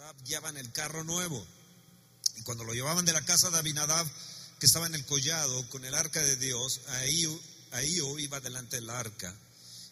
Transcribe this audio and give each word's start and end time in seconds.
Abinadab 0.00 0.56
el 0.56 0.72
carro 0.72 1.04
nuevo. 1.04 1.46
Y 2.36 2.42
cuando 2.42 2.64
lo 2.64 2.72
llevaban 2.72 3.04
de 3.04 3.12
la 3.12 3.22
casa 3.22 3.50
de 3.50 3.58
Abinadab, 3.58 4.06
que 4.58 4.64
estaba 4.64 4.86
en 4.86 4.94
el 4.94 5.04
collado 5.04 5.68
con 5.68 5.84
el 5.84 5.94
arca 5.94 6.22
de 6.22 6.36
Dios, 6.36 6.80
ahí, 6.88 7.40
ahí 7.72 8.00
iba 8.18 8.40
delante 8.40 8.76
del 8.76 8.88
arca. 8.88 9.34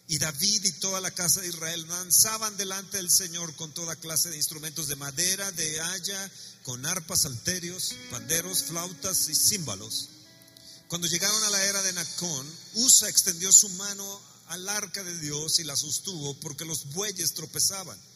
Y 0.07 0.17
David 0.17 0.65
y 0.65 0.71
toda 0.73 0.99
la 0.99 1.11
casa 1.11 1.41
de 1.41 1.49
Israel 1.49 1.87
danzaban 1.87 2.57
delante 2.57 2.97
del 2.97 3.11
Señor 3.11 3.55
con 3.55 3.71
toda 3.71 3.95
clase 3.97 4.31
de 4.31 4.37
instrumentos 4.37 4.87
de 4.87 4.95
madera, 4.95 5.51
de 5.51 5.79
haya, 5.79 6.31
con 6.63 6.87
arpas, 6.87 7.21
salterios, 7.21 7.93
panderos, 8.09 8.63
flautas 8.63 9.29
y 9.29 9.35
címbalos. 9.35 10.09
Cuando 10.87 11.07
llegaron 11.07 11.43
a 11.43 11.51
la 11.51 11.63
era 11.65 11.83
de 11.83 11.93
Nacón, 11.93 12.47
Usa 12.73 13.09
extendió 13.09 13.51
su 13.51 13.69
mano 13.69 14.21
al 14.47 14.67
arca 14.69 15.03
de 15.03 15.19
Dios 15.19 15.59
y 15.59 15.65
la 15.65 15.75
sostuvo 15.75 16.33
porque 16.39 16.65
los 16.65 16.93
bueyes 16.93 17.35
tropezaban. 17.35 18.08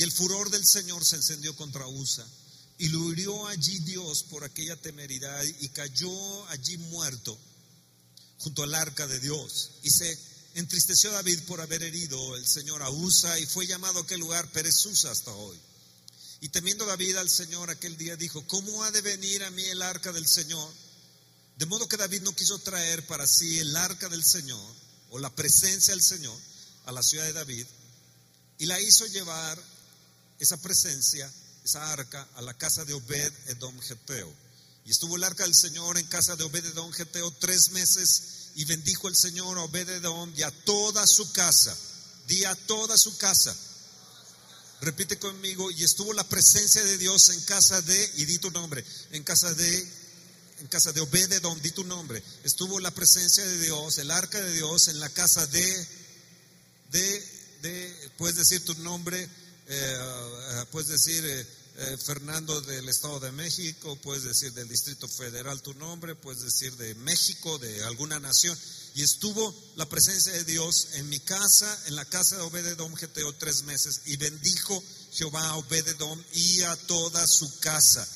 Y 0.00 0.02
el 0.02 0.12
furor 0.12 0.48
del 0.48 0.64
Señor 0.64 1.04
se 1.04 1.16
encendió 1.16 1.54
contra 1.54 1.86
Usa. 1.86 2.26
Y 2.78 2.88
lo 2.88 3.12
hirió 3.12 3.46
allí 3.48 3.80
Dios 3.80 4.22
por 4.22 4.44
aquella 4.44 4.74
temeridad 4.80 5.44
y 5.60 5.68
cayó 5.68 6.48
allí 6.48 6.78
muerto 6.78 7.38
junto 8.38 8.62
al 8.62 8.74
arca 8.74 9.06
de 9.06 9.20
Dios. 9.20 9.72
Y 9.82 9.90
se 9.90 10.18
entristeció 10.54 11.10
David 11.10 11.40
por 11.40 11.60
haber 11.60 11.82
herido 11.82 12.34
el 12.38 12.46
Señor 12.46 12.82
a 12.82 12.88
Usa 12.88 13.38
y 13.40 13.44
fue 13.44 13.66
llamado 13.66 14.00
aquel 14.00 14.20
lugar 14.20 14.50
Perezusa 14.52 15.10
hasta 15.10 15.32
hoy. 15.32 15.58
Y 16.40 16.48
temiendo 16.48 16.86
David 16.86 17.16
al 17.16 17.28
Señor 17.28 17.68
aquel 17.68 17.98
día 17.98 18.16
dijo, 18.16 18.42
¿cómo 18.46 18.82
ha 18.84 18.90
de 18.92 19.02
venir 19.02 19.44
a 19.44 19.50
mí 19.50 19.64
el 19.64 19.82
arca 19.82 20.14
del 20.14 20.26
Señor? 20.26 20.72
De 21.58 21.66
modo 21.66 21.86
que 21.86 21.98
David 21.98 22.22
no 22.22 22.34
quiso 22.34 22.58
traer 22.60 23.06
para 23.06 23.26
sí 23.26 23.58
el 23.58 23.76
arca 23.76 24.08
del 24.08 24.24
Señor 24.24 24.74
o 25.10 25.18
la 25.18 25.28
presencia 25.28 25.92
del 25.92 26.02
Señor 26.02 26.38
a 26.86 26.92
la 26.92 27.02
ciudad 27.02 27.26
de 27.26 27.34
David 27.34 27.66
y 28.60 28.64
la 28.66 28.80
hizo 28.80 29.06
llevar 29.06 29.58
esa 30.40 30.56
presencia, 30.56 31.30
esa 31.64 31.92
arca, 31.92 32.26
a 32.34 32.42
la 32.42 32.54
casa 32.54 32.84
de 32.84 32.94
Obed 32.94 33.32
Edom 33.46 33.78
Geteo. 33.80 34.32
Y 34.84 34.90
estuvo 34.90 35.16
el 35.16 35.24
arca 35.24 35.44
del 35.44 35.54
Señor 35.54 35.98
en 35.98 36.06
casa 36.06 36.34
de 36.34 36.44
Obed 36.44 36.64
Edom 36.64 36.90
Geteo 36.92 37.30
tres 37.32 37.70
meses 37.70 38.22
y 38.56 38.64
bendijo 38.64 39.06
el 39.08 39.14
Señor 39.14 39.58
a 39.58 39.62
Obed 39.62 39.88
Edom 39.88 40.32
y 40.36 40.42
a 40.42 40.50
toda 40.64 41.06
su 41.06 41.30
casa. 41.32 41.76
Di 42.26 42.44
a 42.44 42.54
toda 42.66 42.96
su 42.96 43.16
casa. 43.18 43.54
Repite 44.80 45.18
conmigo, 45.18 45.70
y 45.70 45.84
estuvo 45.84 46.14
la 46.14 46.24
presencia 46.24 46.82
de 46.82 46.96
Dios 46.96 47.28
en 47.28 47.40
casa 47.42 47.82
de, 47.82 48.12
y 48.16 48.24
di 48.24 48.38
tu 48.38 48.50
nombre, 48.50 48.82
en 49.12 49.22
casa 49.22 49.52
de 49.54 50.00
en 50.60 50.66
casa 50.66 50.92
de 50.92 51.00
Obededom, 51.00 51.58
di 51.60 51.70
tu 51.70 51.84
nombre, 51.84 52.22
estuvo 52.44 52.80
la 52.80 52.90
presencia 52.90 53.44
de 53.46 53.58
Dios, 53.60 53.96
el 53.96 54.10
arca 54.10 54.40
de 54.40 54.52
Dios 54.52 54.88
en 54.88 55.00
la 55.00 55.08
casa 55.08 55.46
de, 55.46 55.88
de, 56.92 57.24
de 57.62 58.10
puedes 58.18 58.36
decir 58.36 58.62
tu 58.64 58.74
nombre, 58.74 59.26
eh, 59.72 60.64
puedes 60.72 60.88
decir 60.88 61.24
eh, 61.24 61.46
eh, 61.76 61.96
Fernando 61.96 62.60
del 62.62 62.88
Estado 62.88 63.20
de 63.20 63.32
México, 63.32 63.96
puedes 64.02 64.24
decir 64.24 64.52
del 64.52 64.68
Distrito 64.68 65.08
Federal 65.08 65.62
tu 65.62 65.72
nombre, 65.74 66.16
puedes 66.16 66.42
decir 66.42 66.76
de 66.76 66.94
México, 66.96 67.56
de 67.58 67.84
alguna 67.84 68.18
nación. 68.18 68.58
Y 68.96 69.02
estuvo 69.02 69.54
la 69.76 69.88
presencia 69.88 70.32
de 70.32 70.44
Dios 70.44 70.88
en 70.94 71.08
mi 71.08 71.20
casa, 71.20 71.78
en 71.86 71.94
la 71.94 72.04
casa 72.04 72.36
de 72.36 72.42
Obededom 72.42 72.94
Geteo 72.96 73.32
tres 73.34 73.62
meses, 73.62 74.02
y 74.06 74.16
bendijo 74.16 74.82
Jehová 75.12 75.48
a 75.48 75.56
Obededom 75.56 76.20
y 76.32 76.62
a 76.62 76.74
toda 76.86 77.24
su 77.28 77.60
casa. 77.60 78.06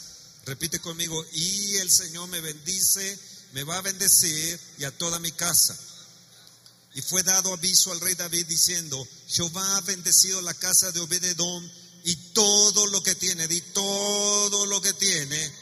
Repite 0.47 0.81
conmigo, 0.81 1.25
y 1.33 1.77
el 1.77 1.91
Señor 1.91 2.29
me 2.29 2.41
bendice, 2.41 3.19
me 3.53 3.63
va 3.63 3.79
a 3.79 3.83
bendecir 3.83 4.61
y 4.79 4.85
a 4.85 4.91
toda 4.91 5.21
mi 5.21 5.31
casa. 5.31 5.79
Y 6.95 7.03
fue 7.03 7.23
dado 7.25 7.53
aviso 7.53 7.91
al 7.91 8.01
rey 8.01 8.15
David 8.15 8.47
diciendo, 8.47 9.07
Jehová 9.29 9.77
ha 9.77 9.81
bendecido 9.81 10.41
la 10.43 10.55
casa 10.55 10.93
de 10.93 11.01
Obededom 11.01 11.69
y 12.05 12.15
todo 12.33 12.87
lo 12.87 13.03
que 13.03 13.17
tiene, 13.17 13.49
di 13.49 13.61
todo 13.61 14.67
lo 14.67 14.81
que 14.81 14.93
tiene, 14.93 15.53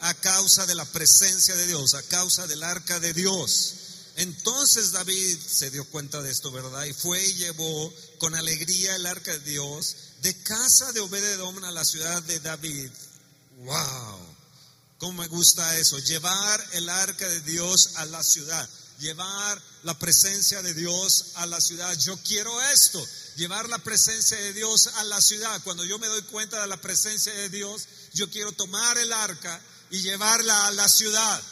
a 0.00 0.14
causa 0.14 0.66
de 0.66 0.74
la 0.74 0.84
presencia 0.84 1.54
de 1.54 1.66
Dios, 1.66 1.94
a 1.94 2.02
causa 2.02 2.46
del 2.46 2.62
arca 2.62 3.00
de 3.00 3.14
Dios. 3.14 3.74
Entonces 4.16 4.92
David 4.92 5.38
se 5.38 5.70
dio 5.70 5.84
cuenta 5.86 6.20
de 6.20 6.30
esto, 6.30 6.50
¿verdad? 6.50 6.84
Y 6.84 6.92
fue 6.92 7.24
y 7.24 7.34
llevó 7.34 7.94
con 8.18 8.34
alegría 8.34 8.94
el 8.96 9.06
arca 9.06 9.32
de 9.32 9.50
Dios 9.50 9.96
de 10.20 10.34
casa 10.42 10.92
de 10.92 11.00
Obededom 11.00 11.64
a 11.64 11.70
la 11.70 11.84
ciudad 11.84 12.22
de 12.24 12.38
David. 12.40 12.90
¡Wow! 13.58 14.18
¿Cómo 14.98 15.22
me 15.22 15.28
gusta 15.28 15.78
eso? 15.78 15.98
Llevar 15.98 16.64
el 16.74 16.88
arca 16.90 17.28
de 17.28 17.40
Dios 17.40 17.92
a 17.94 18.04
la 18.04 18.22
ciudad 18.22 18.68
llevar 19.02 19.60
la 19.82 19.98
presencia 19.98 20.62
de 20.62 20.72
Dios 20.72 21.32
a 21.34 21.46
la 21.46 21.60
ciudad. 21.60 21.92
Yo 21.98 22.16
quiero 22.18 22.62
esto, 22.62 23.04
llevar 23.36 23.68
la 23.68 23.78
presencia 23.78 24.36
de 24.38 24.52
Dios 24.52 24.86
a 24.94 25.04
la 25.04 25.20
ciudad. 25.20 25.60
Cuando 25.64 25.84
yo 25.84 25.98
me 25.98 26.06
doy 26.06 26.22
cuenta 26.22 26.60
de 26.60 26.68
la 26.68 26.80
presencia 26.80 27.32
de 27.34 27.48
Dios, 27.48 27.88
yo 28.14 28.30
quiero 28.30 28.52
tomar 28.52 28.96
el 28.96 29.12
arca 29.12 29.60
y 29.90 30.00
llevarla 30.00 30.68
a 30.68 30.70
la 30.70 30.88
ciudad. 30.88 31.42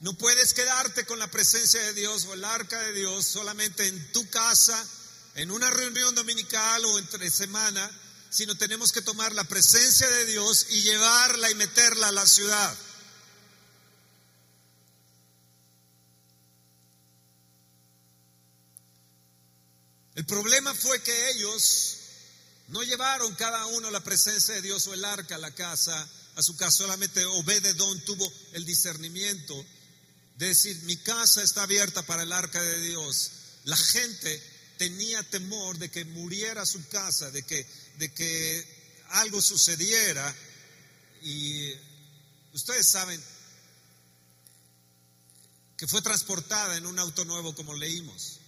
No 0.00 0.12
puedes 0.12 0.52
quedarte 0.52 1.06
con 1.06 1.18
la 1.18 1.30
presencia 1.30 1.80
de 1.80 1.94
Dios 1.94 2.26
o 2.26 2.34
el 2.34 2.44
arca 2.44 2.78
de 2.82 2.92
Dios 2.92 3.24
solamente 3.26 3.88
en 3.88 4.12
tu 4.12 4.28
casa, 4.28 4.86
en 5.34 5.50
una 5.50 5.70
reunión 5.70 6.14
dominical 6.14 6.84
o 6.84 6.98
entre 6.98 7.30
semana, 7.30 7.90
sino 8.28 8.54
tenemos 8.56 8.92
que 8.92 9.00
tomar 9.00 9.34
la 9.34 9.44
presencia 9.44 10.06
de 10.06 10.26
Dios 10.26 10.66
y 10.68 10.82
llevarla 10.82 11.50
y 11.50 11.54
meterla 11.54 12.08
a 12.08 12.12
la 12.12 12.26
ciudad. 12.26 12.76
El 20.16 20.24
problema 20.24 20.74
fue 20.74 21.02
que 21.02 21.30
ellos 21.32 21.98
no 22.68 22.82
llevaron 22.82 23.34
cada 23.34 23.66
uno 23.66 23.90
la 23.90 24.02
presencia 24.02 24.54
de 24.54 24.62
Dios 24.62 24.86
o 24.86 24.94
el 24.94 25.04
arca 25.04 25.34
a 25.34 25.38
la 25.38 25.54
casa, 25.54 26.08
a 26.36 26.42
su 26.42 26.56
casa. 26.56 26.78
Solamente 26.78 27.22
Obededón 27.26 28.00
tuvo 28.00 28.26
el 28.52 28.64
discernimiento 28.64 29.54
de 30.38 30.48
decir, 30.48 30.74
mi 30.84 30.96
casa 30.96 31.42
está 31.42 31.64
abierta 31.64 32.00
para 32.06 32.22
el 32.22 32.32
arca 32.32 32.62
de 32.62 32.80
Dios. 32.80 33.30
La 33.64 33.76
gente 33.76 34.42
tenía 34.78 35.22
temor 35.24 35.76
de 35.76 35.90
que 35.90 36.06
muriera 36.06 36.64
su 36.64 36.88
casa, 36.88 37.30
de 37.30 37.42
que, 37.42 37.66
de 37.98 38.14
que 38.14 39.02
algo 39.10 39.42
sucediera. 39.42 40.34
Y 41.20 41.74
ustedes 42.54 42.88
saben 42.88 43.22
que 45.76 45.86
fue 45.86 46.00
transportada 46.00 46.78
en 46.78 46.86
un 46.86 46.98
auto 46.98 47.26
nuevo 47.26 47.54
como 47.54 47.74
leímos 47.74 48.40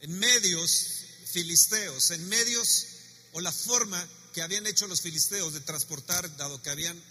en 0.00 0.18
medios 0.18 0.95
filisteos, 1.26 2.10
en 2.10 2.28
medios 2.28 2.86
o 3.32 3.40
la 3.40 3.52
forma 3.52 4.06
que 4.32 4.42
habían 4.42 4.66
hecho 4.66 4.86
los 4.86 5.00
filisteos 5.00 5.52
de 5.54 5.60
transportar, 5.60 6.36
dado 6.36 6.62
que 6.62 6.70
habían 6.70 7.02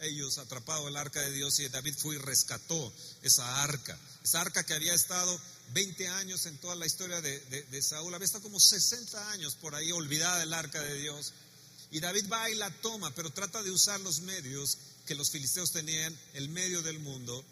ellos 0.00 0.38
atrapado 0.38 0.88
el 0.88 0.96
arca 0.96 1.20
de 1.20 1.30
Dios 1.30 1.58
y 1.60 1.68
David 1.68 1.94
fue 1.96 2.16
y 2.16 2.18
rescató 2.18 2.92
esa 3.22 3.62
arca, 3.62 3.98
esa 4.24 4.40
arca 4.40 4.64
que 4.64 4.74
había 4.74 4.94
estado 4.94 5.40
20 5.74 6.08
años 6.08 6.46
en 6.46 6.58
toda 6.58 6.74
la 6.74 6.86
historia 6.86 7.20
de, 7.20 7.82
Saúl, 7.82 8.14
había 8.14 8.24
estado 8.24 8.42
como 8.42 8.60
60 8.60 9.30
años 9.30 9.54
por 9.54 9.74
ahí 9.74 9.92
olvidada 9.92 10.42
el 10.42 10.52
arca 10.52 10.80
de 10.82 10.98
Dios. 10.98 11.32
Y 11.90 12.00
David 12.00 12.26
va 12.30 12.50
y 12.50 12.54
la 12.56 12.70
toma, 12.80 13.14
pero 13.14 13.30
trata 13.30 13.62
de 13.62 13.70
usar 13.70 14.00
los 14.00 14.20
medios 14.20 14.78
que 15.06 15.14
los 15.14 15.30
filisteos 15.30 15.72
tenían, 15.72 16.16
el 16.34 16.48
medio 16.48 16.82
del 16.82 16.98
mundo, 16.98 17.44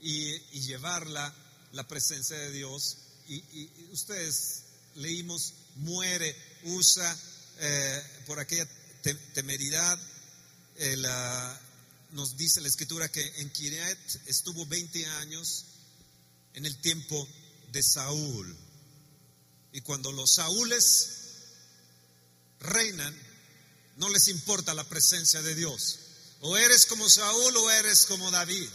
y, 0.00 0.38
llevarla, 0.60 1.34
la 1.72 1.86
presencia 1.86 2.36
de 2.38 2.50
Dios, 2.52 2.96
y, 3.28 3.70
ustedes 3.92 4.62
leímos, 4.98 5.54
muere, 5.76 6.36
usa 6.64 7.18
eh, 7.60 8.02
por 8.26 8.38
aquella 8.38 8.68
temeridad. 9.34 9.98
Eh, 10.76 10.96
nos 12.12 12.36
dice 12.36 12.60
la 12.60 12.68
escritura 12.68 13.08
que 13.08 13.24
en 13.40 13.50
Kiriat 13.50 13.98
estuvo 14.26 14.64
20 14.66 15.06
años 15.06 15.64
en 16.54 16.66
el 16.66 16.76
tiempo 16.80 17.28
de 17.72 17.82
Saúl. 17.82 18.56
Y 19.72 19.80
cuando 19.82 20.12
los 20.12 20.34
Saúles 20.34 21.10
reinan, 22.60 23.14
no 23.96 24.08
les 24.08 24.28
importa 24.28 24.74
la 24.74 24.88
presencia 24.88 25.42
de 25.42 25.54
Dios. 25.54 25.98
O 26.40 26.56
eres 26.56 26.86
como 26.86 27.08
Saúl 27.08 27.56
o 27.56 27.70
eres 27.70 28.06
como 28.06 28.30
David. 28.30 28.68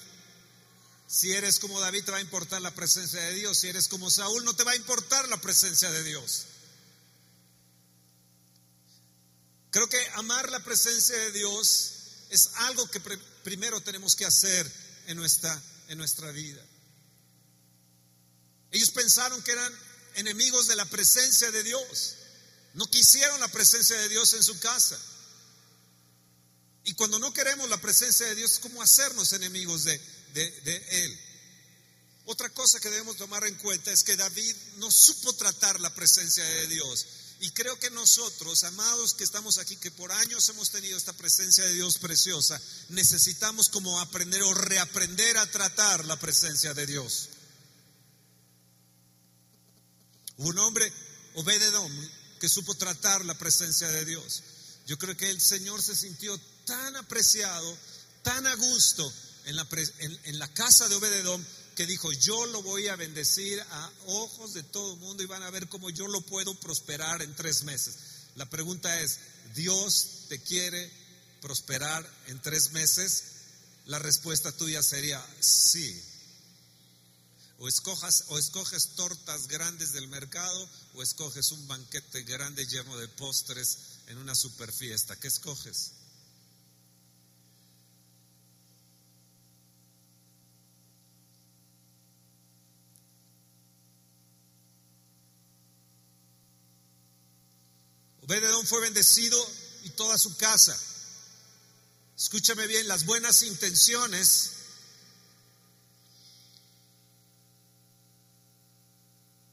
Si 1.13 1.31
eres 1.31 1.59
como 1.59 1.79
David 1.79 2.05
te 2.05 2.11
va 2.11 2.17
a 2.17 2.21
importar 2.21 2.59
la 2.63 2.73
presencia 2.73 3.21
de 3.21 3.35
Dios. 3.35 3.59
Si 3.59 3.67
eres 3.67 3.87
como 3.87 4.09
Saúl 4.09 4.43
no 4.43 4.55
te 4.55 4.63
va 4.63 4.71
a 4.71 4.75
importar 4.75 5.29
la 5.29 5.39
presencia 5.39 5.91
de 5.91 6.03
Dios. 6.03 6.45
Creo 9.69 9.87
que 9.87 10.03
amar 10.15 10.49
la 10.49 10.63
presencia 10.63 11.15
de 11.15 11.31
Dios 11.33 11.91
es 12.31 12.49
algo 12.55 12.89
que 12.89 12.99
primero 13.43 13.79
tenemos 13.81 14.15
que 14.15 14.25
hacer 14.25 14.67
en 15.05 15.17
nuestra, 15.17 15.61
en 15.89 15.99
nuestra 15.99 16.31
vida. 16.31 16.65
Ellos 18.71 18.89
pensaron 18.89 19.39
que 19.43 19.51
eran 19.51 19.71
enemigos 20.15 20.67
de 20.67 20.75
la 20.75 20.85
presencia 20.85 21.51
de 21.51 21.61
Dios. 21.61 22.15
No 22.73 22.87
quisieron 22.87 23.39
la 23.39 23.49
presencia 23.49 23.95
de 23.99 24.09
Dios 24.09 24.33
en 24.33 24.43
su 24.43 24.59
casa. 24.59 24.99
Y 26.85 26.95
cuando 26.95 27.19
no 27.19 27.31
queremos 27.33 27.69
la 27.69 27.79
presencia 27.79 28.25
de 28.25 28.33
Dios, 28.33 28.57
¿cómo 28.57 28.81
hacernos 28.81 29.31
enemigos 29.33 29.83
de, 29.83 30.01
de, 30.33 31.05
él. 31.05 31.19
Otra 32.25 32.49
cosa 32.49 32.79
que 32.79 32.89
debemos 32.89 33.17
tomar 33.17 33.45
en 33.45 33.55
cuenta 33.55 33.91
es 33.91 34.03
que 34.03 34.15
David 34.15 34.55
no 34.77 34.89
supo 34.89 35.33
tratar 35.33 35.79
la 35.79 35.93
presencia 35.93 36.43
de 36.43 36.67
Dios. 36.67 37.05
Y 37.41 37.51
creo 37.51 37.77
que 37.77 37.89
nosotros, 37.89 38.63
amados 38.63 39.13
que 39.13 39.25
estamos 39.25 39.57
aquí, 39.57 39.75
que 39.75 39.91
por 39.91 40.11
años 40.11 40.47
hemos 40.49 40.69
tenido 40.69 40.97
esta 40.97 41.11
presencia 41.13 41.65
de 41.65 41.73
Dios 41.73 41.97
preciosa, 41.97 42.59
necesitamos 42.89 43.69
como 43.69 43.99
aprender 43.99 44.41
o 44.43 44.53
reaprender 44.53 45.37
a 45.37 45.51
tratar 45.51 46.05
la 46.05 46.17
presencia 46.17 46.73
de 46.73 46.85
Dios. 46.85 47.29
Un 50.37 50.57
hombre, 50.57 50.91
Obededom, 51.35 51.91
que 52.39 52.47
supo 52.47 52.75
tratar 52.75 53.25
la 53.25 53.37
presencia 53.37 53.89
de 53.89 54.05
Dios. 54.05 54.43
Yo 54.87 54.97
creo 54.97 55.17
que 55.17 55.29
el 55.29 55.41
Señor 55.41 55.81
se 55.81 55.95
sintió 55.95 56.37
tan 56.65 56.95
apreciado, 56.95 57.77
tan 58.21 58.47
a 58.47 58.55
gusto 58.55 59.13
en 59.45 59.55
la, 59.55 59.67
en, 59.99 60.39
la 60.39 60.47
casa 60.53 60.87
de 60.87 60.95
Obededom 60.95 61.43
que 61.75 61.85
dijo, 61.85 62.11
yo 62.11 62.45
lo 62.47 62.61
voy 62.61 62.87
a 62.87 62.95
bendecir 62.95 63.59
a 63.59 63.91
ojos 64.07 64.53
de 64.53 64.63
todo 64.63 64.93
el 64.93 64.99
mundo 64.99 65.23
y 65.23 65.27
van 65.27 65.43
a 65.43 65.49
ver 65.49 65.67
cómo 65.67 65.89
yo 65.89 66.07
lo 66.07 66.21
puedo 66.21 66.53
prosperar 66.59 67.21
en 67.21 67.35
tres 67.35 67.63
meses. 67.63 67.95
La 68.35 68.49
pregunta 68.49 68.99
es, 69.01 69.19
¿Dios 69.55 70.25
te 70.29 70.39
quiere 70.41 70.91
prosperar 71.41 72.07
en 72.27 72.41
tres 72.41 72.71
meses? 72.71 73.23
La 73.85 73.99
respuesta 73.99 74.51
tuya 74.51 74.81
sería 74.81 75.23
sí. 75.39 76.01
O, 77.59 77.67
escojas, 77.67 78.25
o 78.27 78.37
escoges 78.37 78.89
tortas 78.95 79.47
grandes 79.47 79.93
del 79.93 80.07
mercado 80.07 80.69
o 80.95 81.03
escoges 81.03 81.51
un 81.51 81.67
banquete 81.67 82.23
grande 82.23 82.65
lleno 82.65 82.97
de 82.97 83.07
postres 83.07 83.77
en 84.07 84.17
una 84.17 84.35
super 84.35 84.71
fiesta. 84.71 85.15
¿Qué 85.15 85.27
escoges? 85.27 85.91
Obededón 98.25 98.65
fue 98.65 98.81
bendecido 98.81 99.37
y 99.83 99.89
toda 99.91 100.17
su 100.17 100.35
casa. 100.37 100.77
Escúchame 102.17 102.67
bien, 102.67 102.87
las 102.87 103.05
buenas 103.05 103.43
intenciones 103.43 104.51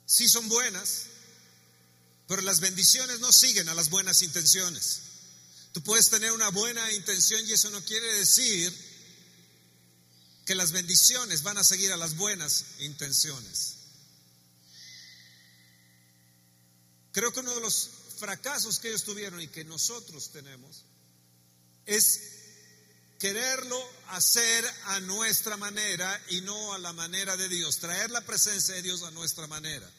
sí 0.06 0.28
son 0.28 0.49
buenas, 0.49 1.06
pero 2.28 2.43
las 2.43 2.61
bendiciones 2.61 3.20
no 3.20 3.32
siguen 3.32 3.69
a 3.69 3.75
las 3.75 3.90
buenas 3.90 4.22
intenciones. 4.22 5.00
Tú 5.73 5.82
puedes 5.82 6.11
tener 6.11 6.32
una 6.32 6.50
buena 6.50 6.93
intención 6.93 7.46
y 7.46 7.52
eso 7.52 7.70
no 7.70 7.84
quiere 7.84 8.06
decir 8.19 8.73
que 10.44 10.55
las 10.55 10.73
bendiciones 10.73 11.43
van 11.43 11.58
a 11.58 11.64
seguir 11.64 11.93
a 11.93 11.96
las 11.96 12.16
buenas 12.16 12.64
intenciones. 12.81 13.76
Creo 17.12 17.32
que 17.32 17.40
uno 17.40 17.55
de 17.55 17.61
los 17.61 17.90
fracasos 18.20 18.78
que 18.78 18.88
ellos 18.88 19.02
tuvieron 19.02 19.40
y 19.40 19.49
que 19.49 19.64
nosotros 19.64 20.31
tenemos 20.31 20.84
es 21.87 22.20
quererlo 23.19 23.78
hacer 24.08 24.64
a 24.87 25.00
nuestra 25.00 25.56
manera 25.56 26.22
y 26.28 26.40
no 26.43 26.72
a 26.72 26.78
la 26.78 26.93
manera 26.93 27.37
de 27.37 27.49
Dios, 27.49 27.78
traer 27.78 28.11
la 28.11 28.20
presencia 28.20 28.75
de 28.75 28.82
Dios 28.82 29.02
a 29.02 29.11
nuestra 29.11 29.46
manera. 29.46 29.90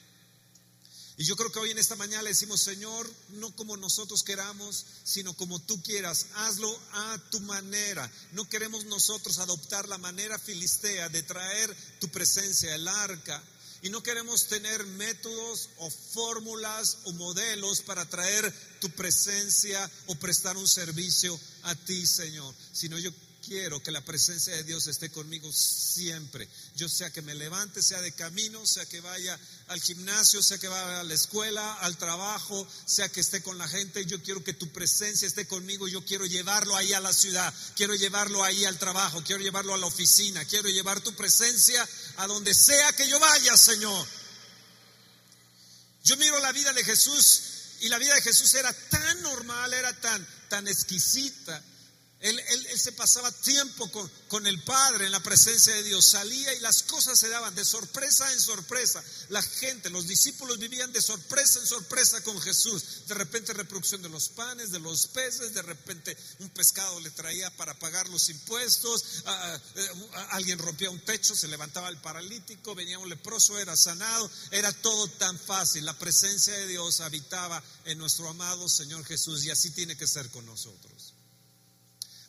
Y 1.18 1.24
yo 1.26 1.36
creo 1.36 1.52
que 1.52 1.60
hoy 1.60 1.72
en 1.72 1.78
esta 1.78 1.96
mañana 1.96 2.24
le 2.24 2.30
decimos, 2.30 2.62
Señor, 2.62 3.08
no 3.30 3.56
como 3.56 3.78
nosotros 3.78 4.24
queramos, 4.24 4.86
sino 5.04 5.36
como 5.36 5.60
tú 5.60 5.82
quieras, 5.84 6.28
hazlo 6.36 6.80
a 6.94 7.18
tu 7.30 7.40
manera. 7.42 8.10
No 8.32 8.50
queremos 8.50 8.86
nosotros 8.86 9.38
adoptar 9.38 9.88
la 9.88 10.00
manera 10.00 10.40
filistea 10.40 11.10
de 11.10 11.22
traer 11.22 11.76
tu 12.00 12.10
presencia, 12.10 12.74
el 12.74 12.88
arca, 12.88 13.44
y 13.82 13.90
no 13.90 14.04
queremos 14.04 14.48
tener 14.48 14.86
métodos 14.86 15.70
o 15.78 15.90
fórmulas 15.90 17.00
o 17.06 17.14
modelos 17.14 17.82
para 17.82 18.06
traer 18.06 18.54
tu 18.80 18.90
presencia 18.92 19.90
o 20.08 20.16
prestar 20.16 20.58
un 20.58 20.68
servicio 20.68 21.40
a 21.64 21.76
ti, 21.76 22.06
Señor, 22.06 22.54
sino 22.72 22.98
yo 23.00 23.12
quiero 23.52 23.84
que 23.84 23.92
la 23.92 24.00
presencia 24.00 24.56
de 24.56 24.64
Dios 24.64 24.88
esté 24.88 25.12
conmigo 25.12 25.52
siempre. 25.52 26.48
Yo 26.78 26.88
sea 26.88 27.12
que 27.12 27.22
me 27.22 27.36
levante, 27.36 27.84
sea 27.84 28.00
de 28.00 28.14
camino, 28.14 28.66
sea 28.66 28.86
que 28.86 29.02
vaya 29.02 29.38
al 29.68 29.82
gimnasio, 29.82 30.42
sea 30.42 30.58
que 30.58 30.70
vaya 30.70 31.02
a 31.02 31.04
la 31.04 31.14
escuela, 31.14 31.74
al 31.82 31.98
trabajo, 31.98 32.66
sea 32.86 33.10
que 33.10 33.20
esté 33.20 33.44
con 33.44 33.58
la 33.58 33.68
gente. 33.68 34.06
Yo 34.06 34.24
quiero 34.24 34.42
que 34.42 34.54
tu 34.54 34.72
presencia 34.72 35.28
esté 35.28 35.48
conmigo. 35.48 35.90
Yo 35.90 36.06
quiero 36.06 36.26
llevarlo 36.26 36.78
ahí 36.78 36.94
a 36.94 37.02
la 37.02 37.12
ciudad, 37.12 37.54
quiero 37.76 37.94
llevarlo 37.94 38.42
ahí 38.42 38.64
al 38.64 38.80
trabajo, 38.80 39.22
quiero 39.22 39.44
llevarlo 39.44 39.74
a 39.74 39.78
la 39.78 39.88
oficina, 39.88 40.46
quiero 40.46 40.70
llevar 40.70 41.02
tu 41.02 41.14
presencia 41.14 41.86
a 42.18 42.28
donde 42.28 42.54
sea 42.54 42.94
que 42.94 43.10
yo 43.10 43.20
vaya, 43.20 43.58
Señor. 43.58 44.08
Yo 46.06 46.16
miro 46.16 46.40
la 46.40 46.54
vida 46.54 46.72
de 46.72 46.86
Jesús 46.86 47.42
y 47.82 47.90
la 47.90 47.98
vida 47.98 48.16
de 48.16 48.22
Jesús 48.22 48.54
era 48.54 48.72
tan 48.72 49.22
normal, 49.24 49.74
era 49.74 49.92
tan, 50.00 50.26
tan 50.48 50.70
exquisita 50.70 51.62
él, 52.22 52.80
se 52.80 52.92
pasaba 52.92 53.32
tiempo 53.32 53.90
con, 54.28 54.46
el 54.46 54.64
Padre 54.64 55.06
en 55.06 55.12
la 55.12 55.22
presencia 55.22 55.74
de 55.74 55.84
Dios, 55.84 56.06
salía 56.06 56.54
y 56.54 56.60
las 56.60 56.84
cosas 56.84 57.18
se 57.18 57.30
daban 57.30 57.54
de 57.56 57.66
sorpresa 57.66 58.32
en 58.32 58.40
sorpresa. 58.40 59.04
La 59.30 59.42
gente, 59.42 59.90
los 59.90 60.08
discípulos 60.08 60.60
vivían 60.60 60.92
de 60.94 61.02
sorpresa 61.02 61.60
en 61.60 61.68
sorpresa 61.68 62.22
con 62.22 62.40
Jesús. 62.42 63.08
De 63.08 63.16
repente 63.16 63.54
reproducción 63.54 64.02
de 64.02 64.10
los 64.10 64.30
panes, 64.30 64.72
de 64.72 64.80
los 64.80 65.08
peces, 65.08 65.54
de 65.54 65.62
repente 65.64 66.16
un 66.40 66.50
pescado 66.50 67.00
le 67.00 67.10
traía 67.12 67.50
para 67.58 67.78
pagar 67.78 68.08
los 68.10 68.30
impuestos, 68.30 69.24
eh, 69.76 69.90
alguien 70.30 70.60
rompía 70.60 70.92
un 70.92 71.04
techo, 71.04 71.36
se 71.36 71.48
levantaba 71.48 71.90
el 71.90 71.98
paralítico, 71.98 72.76
venía 72.76 73.00
un 73.00 73.10
leproso, 73.10 73.58
era 73.58 73.76
sanado, 73.76 74.30
era 74.52 74.72
todo 74.72 75.08
tan 75.08 75.40
fácil. 75.40 75.86
La 75.86 75.98
presencia 75.98 76.54
de 76.54 76.68
Dios 76.68 77.02
habitaba 77.02 77.64
en 77.86 77.98
nuestro 77.98 78.30
amado 78.30 78.70
Señor 78.70 79.04
Jesús 79.06 79.44
y 79.44 79.50
así 79.50 79.72
tiene 79.72 79.98
que 79.98 80.08
ser 80.08 80.30
con 80.30 80.46
nosotros. 80.46 81.11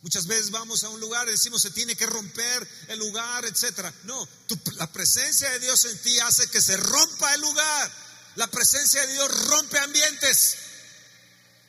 Muchas 0.02 0.26
veces 0.26 0.50
vamos 0.50 0.82
a 0.82 0.88
un 0.88 0.99
lugar 0.99 1.28
y 1.28 1.31
decimos 1.31 1.62
se 1.62 1.70
tiene 1.70 1.94
que 1.94 2.06
romper 2.06 2.69
el 2.88 2.99
lugar, 2.99 3.44
etcétera. 3.44 3.93
No, 4.02 4.28
la 4.75 4.90
presencia 4.93 5.49
de 5.50 5.60
Dios 5.60 5.84
en 5.84 5.96
ti 6.02 6.19
hace 6.19 6.50
que 6.50 6.60
se 6.60 6.76
rompa 6.76 7.32
el 7.34 7.40
lugar. 7.40 7.93
La 8.34 8.49
presencia 8.49 9.00
de 9.06 9.12
Dios 9.12 9.46
rompe 9.46 9.78
ambientes. 9.78 10.56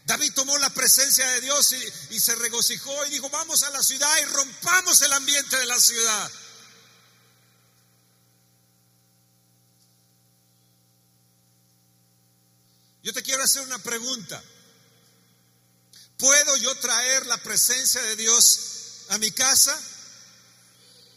David 0.05 0.33
tomó 0.33 0.57
la 0.57 0.71
presencia 0.71 1.29
de 1.29 1.41
Dios 1.41 1.73
y, 1.73 2.15
y 2.15 2.19
se 2.19 2.33
regocijó 2.35 3.05
y 3.05 3.11
dijo, 3.11 3.29
vamos 3.29 3.61
a 3.63 3.69
la 3.69 3.83
ciudad 3.83 4.11
y 4.21 4.25
rompamos 4.25 5.01
el 5.03 5.13
ambiente 5.13 5.55
de 5.55 5.65
la 5.67 5.79
ciudad. 5.79 6.31
Yo 13.03 13.13
te 13.13 13.21
quiero 13.21 13.43
hacer 13.43 13.61
una 13.61 13.77
pregunta. 13.77 14.41
¿Puedo 16.23 16.55
yo 16.55 16.73
traer 16.75 17.25
la 17.25 17.37
presencia 17.43 18.01
de 18.01 18.15
Dios 18.15 18.59
a 19.09 19.17
mi 19.17 19.29
casa? 19.31 19.77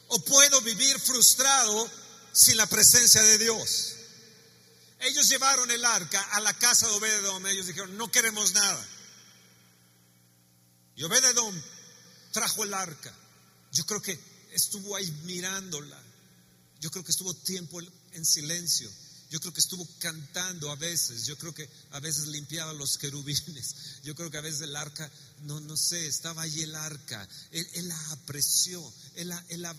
¿O 0.09 0.19
puedo 0.25 0.61
vivir 0.63 0.99
frustrado 0.99 1.89
sin 2.33 2.57
la 2.57 2.67
presencia 2.67 3.23
de 3.23 3.39
Dios? 3.39 3.95
Ellos 4.99 5.29
llevaron 5.29 5.71
el 5.71 5.85
arca 5.85 6.21
a 6.33 6.41
la 6.41 6.53
casa 6.55 6.89
de 6.89 6.95
Obededom. 6.95 7.47
Ellos 7.47 7.69
dijeron, 7.69 7.97
no 7.97 8.11
queremos 8.11 8.53
nada. 8.55 8.85
Y 10.97 11.05
Obededom 11.05 11.55
trajo 12.33 12.65
el 12.65 12.75
arca. 12.75 13.15
Yo 13.71 13.87
creo 13.87 14.03
que 14.03 14.19
estuvo 14.51 14.97
ahí 14.97 15.09
mirándola. 15.23 16.03
Yo 16.81 16.91
creo 16.91 17.05
que 17.05 17.13
estuvo 17.13 17.33
tiempo 17.33 17.81
en 18.11 18.25
silencio. 18.25 18.91
Yo 19.37 19.41
creo 19.41 19.53
que 19.53 19.61
estuvo 19.61 19.87
cantando 19.99 20.71
a 20.71 20.77
veces, 20.77 21.27
yo 21.27 21.37
creo 21.37 21.53
que 21.53 21.69
a 21.91 22.01
veces 22.01 22.29
limpiaba 22.29 22.73
los 22.73 22.97
querubines, 22.97 23.75
yo 24.03 24.15
creo 24.15 24.31
que 24.31 24.39
a 24.39 24.41
veces 24.41 24.63
el 24.63 24.75
arca, 24.75 25.11
no, 25.43 25.61
no 25.61 25.77
sé, 25.77 26.07
estaba 26.07 26.41
ahí 26.41 26.63
el 26.63 26.75
arca, 26.75 27.29
él, 27.51 27.87
la 27.87 28.01
apreció, 28.13 28.83
él 29.15 29.29
la, 29.29 29.75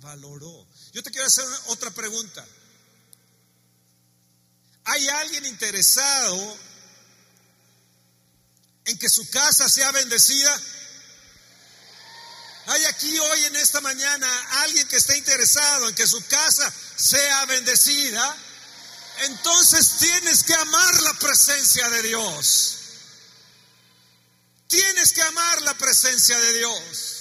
valoró. 0.00 0.66
Yo 0.94 1.02
te 1.02 1.10
quiero 1.10 1.26
hacer 1.26 1.44
otra 1.66 1.90
pregunta. 1.90 2.46
¿Hay 4.84 5.06
alguien 5.06 5.44
interesado 5.44 6.56
en 8.86 8.96
que 8.96 9.10
su 9.10 9.28
casa 9.28 9.68
sea 9.68 9.92
bendecida? 9.92 10.62
¿Hay 12.68 12.84
aquí 12.86 13.18
hoy 13.18 13.44
en 13.44 13.56
esta 13.56 13.82
mañana 13.82 14.62
alguien 14.62 14.88
que 14.88 14.96
esté 14.96 15.18
interesado 15.18 15.90
en 15.90 15.94
que 15.94 16.06
su 16.06 16.24
casa 16.24 16.72
sea 16.96 17.44
bendecida? 17.44 18.44
Entonces 19.24 19.96
tienes 19.98 20.44
que 20.44 20.54
amar 20.54 21.02
la 21.02 21.14
presencia 21.14 21.88
de 21.88 22.02
Dios. 22.02 22.78
Tienes 24.66 25.12
que 25.12 25.22
amar 25.22 25.62
la 25.62 25.76
presencia 25.76 26.38
de 26.38 26.58
Dios. 26.58 27.18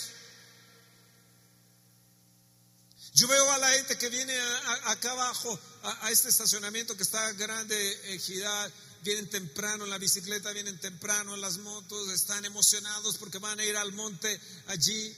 Yo 3.13 3.27
veo 3.27 3.51
a 3.51 3.57
la 3.57 3.69
gente 3.71 3.97
que 3.97 4.09
viene 4.09 4.37
acá 4.85 5.11
abajo, 5.11 5.59
a, 5.81 6.11
este 6.11 6.29
estacionamiento 6.29 6.95
que 6.95 7.01
está 7.01 7.31
grande, 7.33 8.13
Ejidad, 8.13 8.71
vienen 9.01 9.29
temprano 9.29 9.85
en 9.85 9.89
la 9.89 9.97
bicicleta, 9.97 10.51
vienen 10.51 10.77
temprano 10.79 11.33
en 11.33 11.41
las 11.41 11.57
motos, 11.57 12.09
están 12.09 12.45
emocionados 12.45 13.17
porque 13.17 13.39
van 13.39 13.59
a 13.59 13.65
ir 13.65 13.75
al 13.75 13.91
monte 13.93 14.39
allí. 14.67 15.15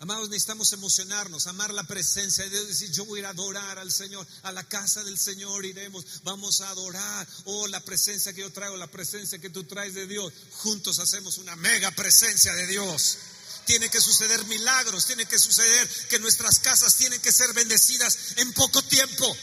Amados, 0.00 0.28
necesitamos 0.28 0.72
emocionarnos, 0.72 1.46
amar 1.46 1.72
la 1.72 1.84
presencia 1.84 2.44
de 2.44 2.50
Dios, 2.50 2.68
decir, 2.68 2.90
yo 2.90 3.04
voy 3.06 3.20
a 3.22 3.28
a 3.28 3.30
adorar 3.30 3.78
al 3.78 3.90
Señor, 3.90 4.26
a 4.42 4.52
la 4.52 4.64
casa 4.64 5.02
del 5.04 5.18
Señor 5.18 5.64
iremos, 5.64 6.04
vamos 6.24 6.60
a 6.60 6.68
adorar, 6.68 7.26
oh, 7.44 7.66
la 7.68 7.80
presencia 7.80 8.32
que 8.32 8.42
yo 8.42 8.52
traigo, 8.52 8.76
la 8.76 8.90
presencia 8.90 9.38
que 9.38 9.50
tú 9.50 9.64
traes 9.64 9.94
de 9.94 10.06
Dios, 10.06 10.32
juntos 10.58 10.98
hacemos 10.98 11.38
una 11.38 11.56
mega 11.56 11.90
presencia 11.92 12.52
de 12.52 12.66
Dios. 12.66 13.18
Tiene 13.64 13.88
que 13.88 14.00
suceder 14.00 14.44
milagros, 14.44 15.06
tiene 15.06 15.24
que 15.24 15.38
suceder 15.38 15.88
que 16.10 16.18
nuestras 16.18 16.58
casas 16.58 16.96
tienen 16.96 17.20
que 17.22 17.32
ser 17.32 17.52
bendecidas 17.54 18.36
en 18.36 18.52
poco 18.52 18.82
tiempo. 18.82 19.36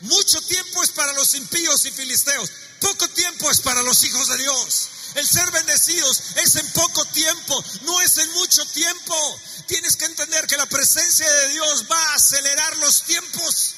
Mucho 0.00 0.40
tiempo 0.42 0.84
es 0.84 0.90
para 0.90 1.12
los 1.14 1.34
impíos 1.34 1.84
y 1.86 1.90
filisteos, 1.90 2.50
poco 2.80 3.08
tiempo 3.08 3.50
es 3.50 3.60
para 3.60 3.82
los 3.82 4.04
hijos 4.04 4.28
de 4.28 4.38
Dios. 4.38 4.88
El 5.14 5.26
ser 5.26 5.50
bendecidos 5.50 6.22
es 6.36 6.54
en 6.56 6.66
poco 6.70 7.04
tiempo, 7.06 7.64
no 7.82 8.00
es 8.00 8.16
en 8.18 8.30
mucho 8.32 8.64
tiempo. 8.66 9.40
Tienes 9.70 9.94
que 9.96 10.04
entender 10.04 10.48
que 10.48 10.56
la 10.56 10.66
presencia 10.66 11.32
de 11.32 11.48
Dios 11.50 11.84
va 11.88 11.96
a 11.96 12.14
acelerar 12.16 12.76
los 12.78 13.04
tiempos. 13.04 13.74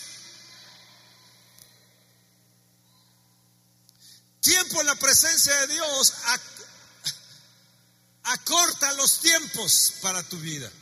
Tiempo 4.41 4.81
en 4.81 4.87
la 4.87 4.95
presencia 4.95 5.55
de 5.55 5.67
Dios 5.67 6.15
acorta 8.23 8.95
los 8.95 9.21
tiempos 9.21 9.93
para 10.01 10.23
tu 10.23 10.39
vida. 10.39 10.73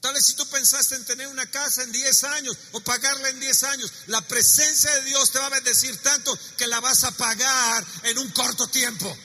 Tal 0.00 0.14
vez 0.14 0.26
si 0.26 0.34
tú 0.34 0.44
pensaste 0.48 0.96
en 0.96 1.04
tener 1.04 1.28
una 1.28 1.48
casa 1.48 1.84
en 1.84 1.92
10 1.92 2.24
años 2.24 2.56
o 2.72 2.80
pagarla 2.80 3.28
en 3.28 3.38
10 3.38 3.62
años, 3.62 3.92
la 4.08 4.20
presencia 4.22 4.90
de 4.96 5.04
Dios 5.04 5.30
te 5.30 5.38
va 5.38 5.46
a 5.46 5.50
bendecir 5.50 5.96
tanto 6.02 6.36
que 6.58 6.66
la 6.66 6.80
vas 6.80 7.04
a 7.04 7.12
pagar 7.12 7.86
en 8.02 8.18
un 8.18 8.32
corto 8.32 8.66
tiempo. 8.66 9.16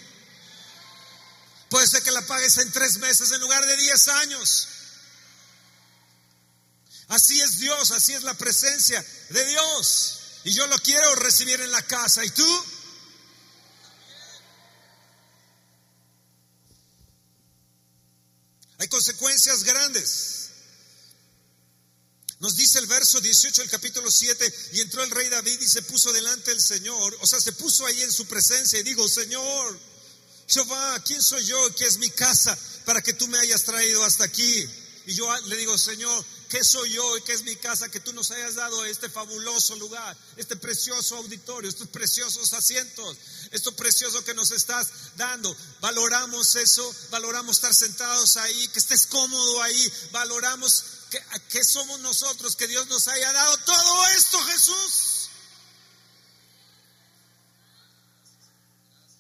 Puede 1.70 1.88
ser 1.88 2.04
que 2.04 2.12
la 2.12 2.22
pagues 2.26 2.58
en 2.58 2.72
tres 2.72 2.98
meses 2.98 3.32
en 3.32 3.42
lugar 3.42 3.66
de 3.66 3.76
10 3.78 4.08
años. 4.10 4.68
Así 7.08 7.40
es 7.40 7.60
Dios, 7.60 7.92
así 7.92 8.14
es 8.14 8.24
la 8.24 8.34
presencia 8.34 9.04
de 9.30 9.46
Dios. 9.46 10.20
Y 10.44 10.54
yo 10.54 10.66
lo 10.68 10.78
quiero 10.80 11.16
recibir 11.16 11.60
en 11.60 11.72
la 11.72 11.82
casa. 11.84 12.24
¿Y 12.24 12.30
tú? 12.30 12.66
Hay 18.78 18.88
consecuencias 18.88 19.64
grandes. 19.64 20.50
Nos 22.40 22.56
dice 22.56 22.80
el 22.80 22.88
verso 22.88 23.22
18 23.22 23.62
del 23.62 23.72
capítulo 23.72 24.12
7, 24.12 24.54
y 24.74 24.82
entró 24.82 25.04
el 25.04 25.10
rey 25.12 25.30
David 25.30 25.60
y 25.62 25.68
se 25.68 25.82
puso 25.84 26.12
delante 26.12 26.52
del 26.52 26.62
Señor, 26.62 27.18
o 27.22 27.28
sea, 27.28 27.40
se 27.40 27.54
puso 27.54 27.86
ahí 27.86 28.02
en 28.04 28.12
su 28.12 28.28
presencia 28.28 28.78
y 28.78 28.84
digo, 28.84 29.08
Señor, 29.08 29.80
Jehová, 30.48 31.02
¿quién 31.04 31.22
soy 31.22 31.44
yo? 31.46 31.75
¿Qué 31.75 31.86
es 31.86 31.98
mi 31.98 32.10
casa 32.10 32.58
para 32.86 33.02
que 33.02 33.14
tú 33.14 33.28
me 33.28 33.40
hayas 33.40 33.64
traído 33.64 34.04
hasta 34.04 34.24
aquí? 34.24 34.70
Y 35.08 35.14
yo 35.14 35.28
le 35.48 35.58
digo, 35.58 35.78
Señor, 35.78 36.25
¿qué 36.50 36.64
soy 36.64 36.92
yo 36.92 37.18
y 37.18 37.22
qué 37.22 37.34
es 37.34 37.44
mi 37.44 37.56
casa 37.56 37.90
que 37.90 38.00
tú 38.00 38.12
nos 38.14 38.32
hayas 38.32 38.56
dado 38.56 38.86
este 38.86 39.08
fabuloso 39.10 39.75
lugar, 39.75 40.18
este 40.36 40.56
precioso 40.56 41.18
auditorio, 41.18 41.70
estos 41.70 41.90
preciosos 41.90 42.54
asientos, 42.54 43.18
esto 43.52 43.75
precioso 43.75 44.24
que 44.24 44.34
nos 44.34 44.52
estás 44.52 44.90
dando? 45.16 45.56
Valoramos 45.82 46.56
eso, 46.56 46.96
valoramos 47.12 47.58
estar 47.58 47.74
sentados 47.74 48.38
ahí, 48.38 48.68
que 48.70 48.80
estés 48.80 49.06
cómodo 49.06 49.62
ahí, 49.62 49.94
valoramos 50.12 50.84
¿Qué, 51.50 51.64
somos 51.64 52.00
nosotros 52.00 52.56
que 52.56 52.68
Dios 52.68 52.88
nos 52.88 53.08
haya 53.08 53.32
dado 53.32 53.58
todo 53.60 54.06
esto, 54.08 54.40
Jesús? 54.46 55.30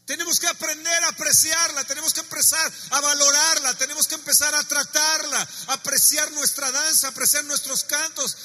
Tenemos 0.05 0.39
que 0.39 0.47
aprender 0.47 1.03
a 1.03 1.04
apreciarla, 1.15 1.83
tenemos 1.85 2.13
que 2.13 2.19
empezar 2.19 2.71
a 2.91 3.01
valorarla, 3.01 3.73
tenemos 3.77 4.07
que 4.07 4.15
empezar 4.15 4.53
a 4.53 4.63
tratarla, 4.63 5.47
apreciar 5.67 6.29
nuestra 6.33 6.71
danza, 6.71 7.07
apreciar 7.07 7.45
nuestros 7.45 7.83
cantos, 7.85 8.37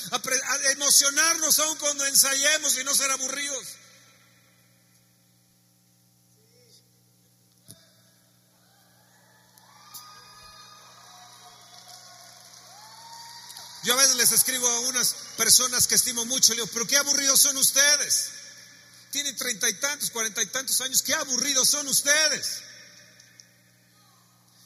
emocionarnos 0.70 1.58
aún 1.58 1.76
cuando 1.78 2.06
ensayemos 2.06 2.78
y 2.78 2.84
no 2.84 2.94
ser 2.94 3.10
aburridos. 3.10 3.66
Yo 13.82 13.94
a 13.94 13.96
veces 13.96 14.16
les 14.16 14.32
escribo 14.32 14.68
a 14.68 14.80
unas 14.80 15.14
personas 15.38 15.86
que 15.86 15.94
estimo 15.94 16.24
mucho, 16.26 16.52
le 16.52 16.56
digo, 16.56 16.68
pero 16.72 16.86
qué 16.86 16.98
aburridos 16.98 17.40
son 17.40 17.56
ustedes. 17.56 18.39
Tienen 19.10 19.36
treinta 19.36 19.68
y 19.68 19.74
tantos, 19.74 20.10
cuarenta 20.10 20.42
y 20.42 20.46
tantos 20.46 20.80
años, 20.80 21.02
qué 21.02 21.14
aburridos 21.14 21.68
son 21.68 21.86
ustedes. 21.88 22.62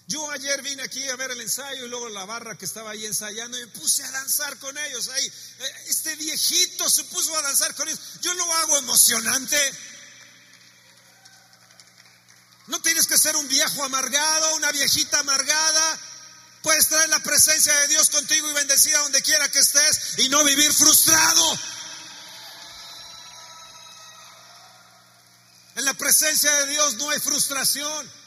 Yo 0.07 0.31
ayer 0.31 0.61
vine 0.61 0.83
aquí 0.83 1.09
a 1.09 1.17
ver 1.17 1.31
el 1.31 1.41
ensayo 1.41 1.87
y 1.87 1.89
luego 1.89 2.11
la 2.11 2.27
barra 2.27 2.59
que 2.59 2.67
estaba 2.67 2.91
ahí 2.91 3.07
ensayando 3.07 3.57
y 3.57 3.63
me 3.63 3.69
puse 3.69 4.05
a 4.05 4.11
danzar 4.11 4.59
con 4.59 4.77
ellos. 4.77 5.09
Ahí, 5.09 5.27
eh, 5.27 5.75
este 5.89 6.15
viejito 6.17 6.91
se 6.91 7.05
puso 7.05 7.35
a 7.39 7.43
danzar 7.43 7.75
con 7.75 7.89
ellos. 7.89 8.01
Yo 8.21 8.35
lo 8.35 8.55
hago 8.55 8.77
emocionante. 8.79 9.59
No 12.67 12.81
tienes 12.83 13.07
que 13.07 13.17
ser 13.17 13.35
un 13.37 13.49
viejo 13.49 13.83
amargado, 13.83 14.57
una 14.57 14.73
viejita 14.73 15.21
amargada. 15.21 15.99
Puedes 16.63 16.89
traer 16.89 17.09
la 17.09 17.21
presencia 17.21 17.75
de 17.81 17.89
Dios 17.89 18.11
contigo 18.11 18.51
y 18.51 18.55
bendecida 18.55 18.99
donde 19.01 19.23
quiera 19.23 19.51
que 19.51 19.59
estés 19.59 20.19
y 20.19 20.29
no 20.29 20.45
vivir 20.45 20.73
frustrado. 20.73 21.59
En 25.77 25.85
la 25.85 25.95
presencia 26.15 26.55
de 26.61 26.71
Dios 26.71 26.95
no 26.95 27.11
hay 27.11 27.19
frustración. 27.19 28.25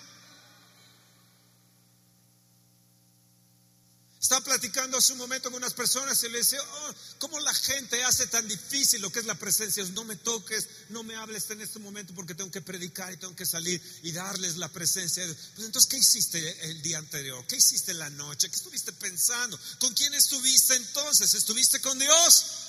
Estaba 4.19 4.43
platicando 4.43 4.97
hace 4.97 5.13
un 5.13 5.19
momento 5.19 5.49
con 5.49 5.59
unas 5.59 5.73
personas 5.73 6.21
y 6.21 6.27
le 6.27 6.39
decía, 6.39 6.59
oh, 6.61 6.93
¿cómo 7.19 7.39
la 7.39 7.53
gente 7.53 8.03
hace 8.03 8.27
tan 8.27 8.45
difícil 8.45 9.01
lo 9.01 9.09
que 9.09 9.19
es 9.19 9.25
la 9.25 9.35
presencia? 9.35 9.85
No 9.93 10.03
me 10.03 10.17
toques, 10.17 10.67
no 10.89 11.01
me 11.03 11.15
hables 11.15 11.49
en 11.49 11.61
este 11.61 11.79
momento 11.79 12.13
porque 12.13 12.35
tengo 12.35 12.51
que 12.51 12.59
predicar 12.59 13.13
y 13.13 13.17
tengo 13.17 13.37
que 13.37 13.45
salir 13.45 13.81
y 14.03 14.11
darles 14.11 14.57
la 14.57 14.67
presencia. 14.67 15.25
Pues 15.55 15.65
entonces, 15.65 15.89
¿qué 15.89 15.97
hiciste 15.97 16.69
el 16.69 16.81
día 16.81 16.97
anterior? 16.97 17.45
¿Qué 17.47 17.55
hiciste 17.55 17.93
la 17.93 18.09
noche? 18.09 18.49
¿Qué 18.49 18.55
estuviste 18.57 18.91
pensando? 18.91 19.57
¿Con 19.79 19.93
quién 19.93 20.13
estuviste 20.13 20.75
entonces? 20.75 21.33
¿Estuviste 21.33 21.79
con 21.79 21.97
Dios? 21.97 22.66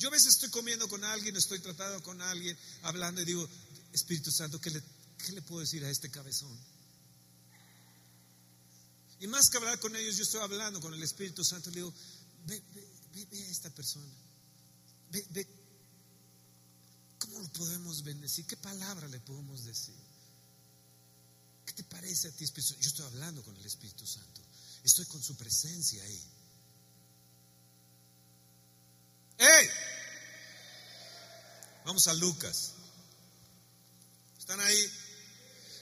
Yo 0.00 0.08
a 0.08 0.12
veces 0.12 0.28
estoy 0.28 0.48
comiendo 0.48 0.88
con 0.88 1.04
alguien, 1.04 1.36
estoy 1.36 1.58
tratando 1.58 2.02
con 2.02 2.22
alguien, 2.22 2.56
hablando 2.84 3.20
y 3.20 3.26
digo, 3.26 3.46
Espíritu 3.92 4.30
Santo, 4.32 4.58
¿qué 4.58 4.70
le, 4.70 4.82
qué 5.18 5.32
le 5.32 5.42
puedo 5.42 5.60
decir 5.60 5.84
a 5.84 5.90
este 5.90 6.10
cabezón? 6.10 6.58
Y 9.20 9.26
más 9.26 9.50
que 9.50 9.58
hablar 9.58 9.78
con 9.78 9.94
ellos, 9.94 10.16
yo 10.16 10.22
estoy 10.22 10.40
hablando 10.40 10.80
con 10.80 10.94
el 10.94 11.02
Espíritu 11.02 11.44
Santo. 11.44 11.68
Le 11.68 11.76
digo, 11.76 11.92
ve, 12.46 12.62
ve, 12.74 13.26
ve, 13.30 13.44
a 13.44 13.50
esta 13.50 13.68
persona. 13.68 14.10
Ve, 15.10 15.26
ve, 15.32 15.46
¿cómo 17.18 17.38
lo 17.38 17.52
podemos 17.52 18.02
bendecir? 18.02 18.46
¿Qué 18.46 18.56
palabra 18.56 19.06
le 19.06 19.20
podemos 19.20 19.66
decir? 19.66 19.96
¿Qué 21.66 21.74
te 21.74 21.84
parece 21.84 22.28
a 22.28 22.32
ti, 22.32 22.44
Espíritu 22.44 22.74
Yo 22.80 22.88
estoy 22.88 23.04
hablando 23.04 23.42
con 23.42 23.54
el 23.54 23.66
Espíritu 23.66 24.06
Santo. 24.06 24.40
Estoy 24.82 25.04
con 25.04 25.22
su 25.22 25.36
presencia 25.36 26.02
ahí. 26.02 26.39
¡Ey! 29.40 29.70
Vamos 31.84 32.06
a 32.06 32.14
Lucas. 32.14 32.74
¿Están 34.38 34.60
ahí? 34.60 34.92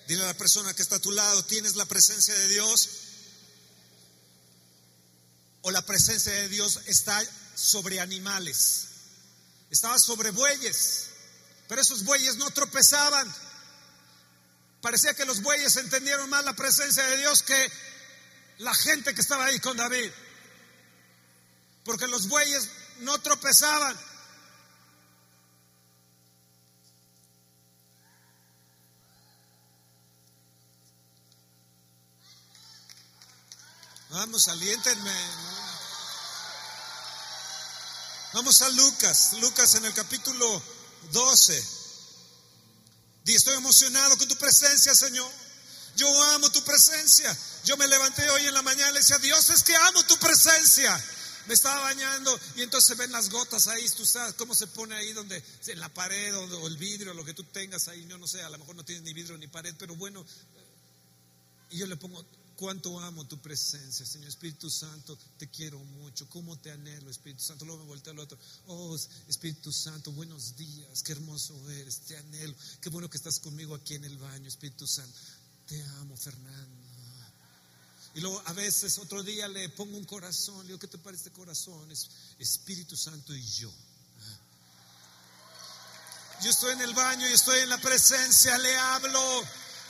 Dile 0.07 0.23
a 0.23 0.27
la 0.27 0.35
persona 0.35 0.73
que 0.73 0.81
está 0.81 0.97
a 0.97 1.01
tu 1.01 1.11
lado, 1.11 1.45
¿tienes 1.45 1.77
la 1.77 1.85
presencia 1.85 2.33
de 2.33 2.49
Dios? 2.49 2.89
o 5.63 5.71
la 5.71 5.83
presencia 5.83 6.33
de 6.33 6.49
Dios 6.49 6.81
está 6.87 7.21
sobre 7.55 8.01
animales. 8.01 8.87
Estaba 9.71 9.99
sobre 9.99 10.31
bueyes, 10.31 11.07
pero 11.69 11.83
esos 11.83 12.05
bueyes 12.05 12.37
no 12.37 12.51
tropezaban. 12.51 13.33
Parecía 14.81 15.15
que 15.15 15.25
los 15.25 15.43
bueyes 15.43 15.77
entendieron 15.77 16.31
más 16.31 16.45
la 16.45 16.55
presencia 16.55 17.05
de 17.05 17.19
Dios 17.19 17.43
que 17.43 17.73
la 18.59 18.75
gente 18.75 19.15
que 19.15 19.21
estaba 19.21 19.45
ahí 19.45 19.59
con 19.59 19.77
David. 19.77 20.11
Porque 21.85 22.07
los 22.07 22.29
bueyes 22.29 22.69
no 23.01 23.19
tropezaban. 23.21 23.97
Vamos, 34.11 34.49
aliéntenme. 34.49 35.15
Vamos 38.33 38.63
a 38.63 38.69
Lucas, 38.71 39.35
Lucas 39.41 39.75
en 39.75 39.85
el 39.85 39.95
capítulo 39.95 40.63
12. 41.13 41.79
Y 43.27 43.35
estoy 43.35 43.57
emocionado 43.57 44.17
con 44.17 44.27
tu 44.27 44.37
presencia, 44.37 44.95
Señor. 44.95 45.31
Yo 45.97 46.23
amo 46.33 46.51
tu 46.51 46.63
presencia. 46.65 47.37
Yo 47.65 47.77
me 47.77 47.87
levanté 47.87 48.29
hoy 48.31 48.47
en 48.47 48.55
la 48.55 48.63
mañana 48.63 48.91
y 48.91 48.95
le 48.95 49.01
decía, 49.01 49.19
Dios, 49.19 49.51
es 49.51 49.63
que 49.63 49.77
amo 49.77 50.03
tu 50.05 50.17
presencia. 50.19 51.05
Me 51.49 51.55
estaba 51.55 51.81
bañando 51.81 52.39
y 52.57 52.63
entonces 52.63 52.95
ven 52.99 53.11
las 53.11 53.31
gotas 53.31 53.69
ahí, 53.69 53.89
tú 53.97 54.05
sabes 54.05 54.35
cómo 54.35 54.55
se 54.55 54.67
pone 54.67 54.95
ahí 54.95 55.15
donde, 55.15 55.43
en 55.67 55.81
la 55.81 55.89
pared 55.89 56.37
o, 56.37 56.67
el 56.67 56.77
vidrio, 56.77 57.15
lo 57.15 57.25
que 57.25 57.33
tú 57.33 57.43
tengas 57.43 57.89
ahí, 57.89 58.07
yo 58.07 58.19
no 58.19 58.29
sé, 58.29 58.43
a 58.43 58.51
lo 58.51 58.59
mejor 58.59 58.77
no 58.77 58.85
tiene 58.85 59.01
ni 59.01 59.15
vidrio 59.15 59.39
ni 59.39 59.47
pared, 59.47 59.75
pero 59.79 59.97
bueno, 59.97 60.27
y 61.71 61.79
yo 61.79 61.87
le 61.87 61.97
pongo 61.97 62.23
cuánto 62.55 63.01
amo 63.01 63.27
tu 63.27 63.39
presencia, 63.39 64.05
Señor 64.05 64.29
Espíritu 64.29 64.69
Santo, 64.69 65.17
te 65.39 65.49
quiero 65.49 65.79
mucho, 65.79 66.29
cómo 66.29 66.59
te 66.59 66.71
anhelo, 66.71 67.09
Espíritu 67.09 67.43
Santo. 67.43 67.65
Luego 67.65 67.83
me 67.83 67.89
volteo 67.89 68.13
al 68.13 68.19
otro, 68.19 68.39
oh 68.67 68.99
Espíritu 69.27 69.73
Santo, 69.73 70.13
buenos 70.13 70.55
días, 70.55 71.03
qué 71.03 71.13
hermoso 71.13 71.55
eres, 71.71 72.01
te 72.01 72.19
anhelo, 72.19 72.55
qué 72.83 72.91
bueno 72.91 73.09
que 73.09 73.17
estás 73.17 73.41
conmigo 73.41 73.75
aquí 73.75 73.95
en 73.95 74.05
el 74.05 74.19
baño, 74.19 74.49
Espíritu 74.49 74.87
Santo. 74.87 75.17
Te 75.67 75.83
amo, 76.01 76.15
Fernando. 76.15 76.88
Y 78.15 78.21
luego 78.21 78.43
a 78.47 78.53
veces 78.53 78.99
otro 78.99 79.23
día 79.23 79.49
le 79.49 79.69
pongo 79.69 79.97
un 79.97 80.05
corazón, 80.05 80.59
le 80.63 80.69
digo, 80.69 80.79
¿qué 80.79 80.89
te 80.89 80.99
parece 80.99 81.29
este 81.29 81.39
corazón? 81.39 81.91
Es 81.91 82.09
Espíritu 82.39 82.97
Santo 82.97 83.35
y 83.35 83.43
yo. 83.43 83.73
Yo 86.43 86.51
estoy 86.51 86.73
en 86.73 86.81
el 86.83 86.95
baño 86.95 87.29
y 87.29 87.33
estoy 87.33 87.61
en 87.61 87.69
la 87.69 87.79
presencia, 87.79 88.57
le 88.59 88.77
hablo 88.77 89.45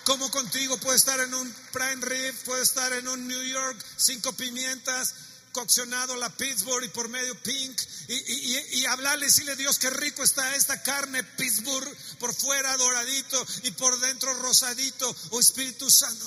como 0.04 0.30
contigo. 0.30 0.78
Puedo 0.78 0.96
estar 0.96 1.20
en 1.20 1.34
un 1.34 1.54
prime 1.72 2.06
rib, 2.06 2.34
puedo 2.44 2.62
estar 2.62 2.90
en 2.94 3.06
un 3.06 3.28
New 3.28 3.42
York, 3.42 3.84
cinco 3.98 4.32
pimientas, 4.32 5.14
coccionado 5.58 6.14
la 6.14 6.30
Pittsburgh 6.30 6.84
y 6.84 6.88
por 6.90 7.08
medio 7.08 7.34
pink 7.42 7.80
y, 8.06 8.14
y, 8.14 8.78
y, 8.78 8.86
hablarle 8.86 9.24
y 9.24 9.28
decirle 9.28 9.56
Dios 9.56 9.76
qué 9.80 9.90
rico 9.90 10.22
está 10.22 10.54
esta 10.54 10.80
carne 10.84 11.24
Pittsburgh 11.24 11.96
por 12.20 12.32
fuera 12.32 12.76
doradito 12.76 13.44
y 13.64 13.72
por 13.72 13.98
dentro 13.98 14.32
rosadito. 14.34 15.16
Oh 15.30 15.40
Espíritu 15.40 15.90
Santo 15.90 16.24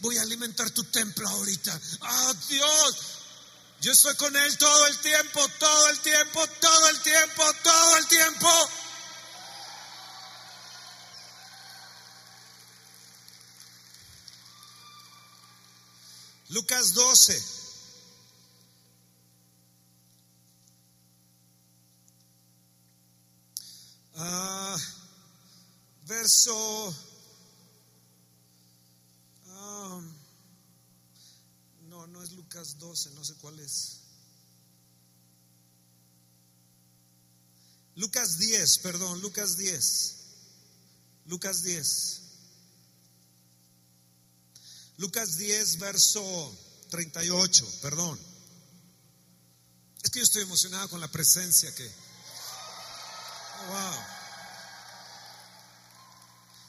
voy 0.00 0.18
a 0.18 0.22
alimentar 0.22 0.68
tu 0.72 0.82
templo 0.82 1.28
ahorita. 1.28 1.80
Oh 2.00 2.34
Dios 2.48 2.96
yo 3.82 3.92
estoy 3.92 4.16
con 4.16 4.34
él 4.34 4.58
todo 4.58 4.86
el 4.88 4.98
tiempo 4.98 5.46
todo 5.60 5.88
el 5.90 6.00
tiempo 6.00 6.44
todo 6.60 6.88
el 6.88 7.00
tiempo 7.02 7.44
todo 7.62 7.96
el 7.98 8.06
tiempo 8.08 8.70
Lucas 16.48 16.94
12 16.94 17.56
Ah, 24.18 24.76
verso... 26.26 26.96
Ah, 29.48 30.00
no, 31.82 32.06
no 32.08 32.20
es 32.20 32.32
Lucas 32.32 32.78
12, 32.78 33.10
no 33.10 33.24
sé 33.24 33.34
cuál 33.36 33.60
es. 33.60 34.00
Lucas 37.94 38.38
10, 38.38 38.78
perdón, 38.78 39.20
Lucas 39.20 39.56
10. 39.56 40.16
Lucas 41.26 41.62
10. 41.62 42.22
Lucas 44.96 45.36
10, 45.36 45.78
verso 45.78 46.58
38, 46.90 47.68
perdón. 47.82 48.18
Es 50.02 50.10
que 50.10 50.18
yo 50.18 50.24
estoy 50.24 50.42
emocionado 50.42 50.88
con 50.88 51.00
la 51.00 51.08
presencia 51.08 51.72
que 51.72 51.88
Wow. 53.68 54.15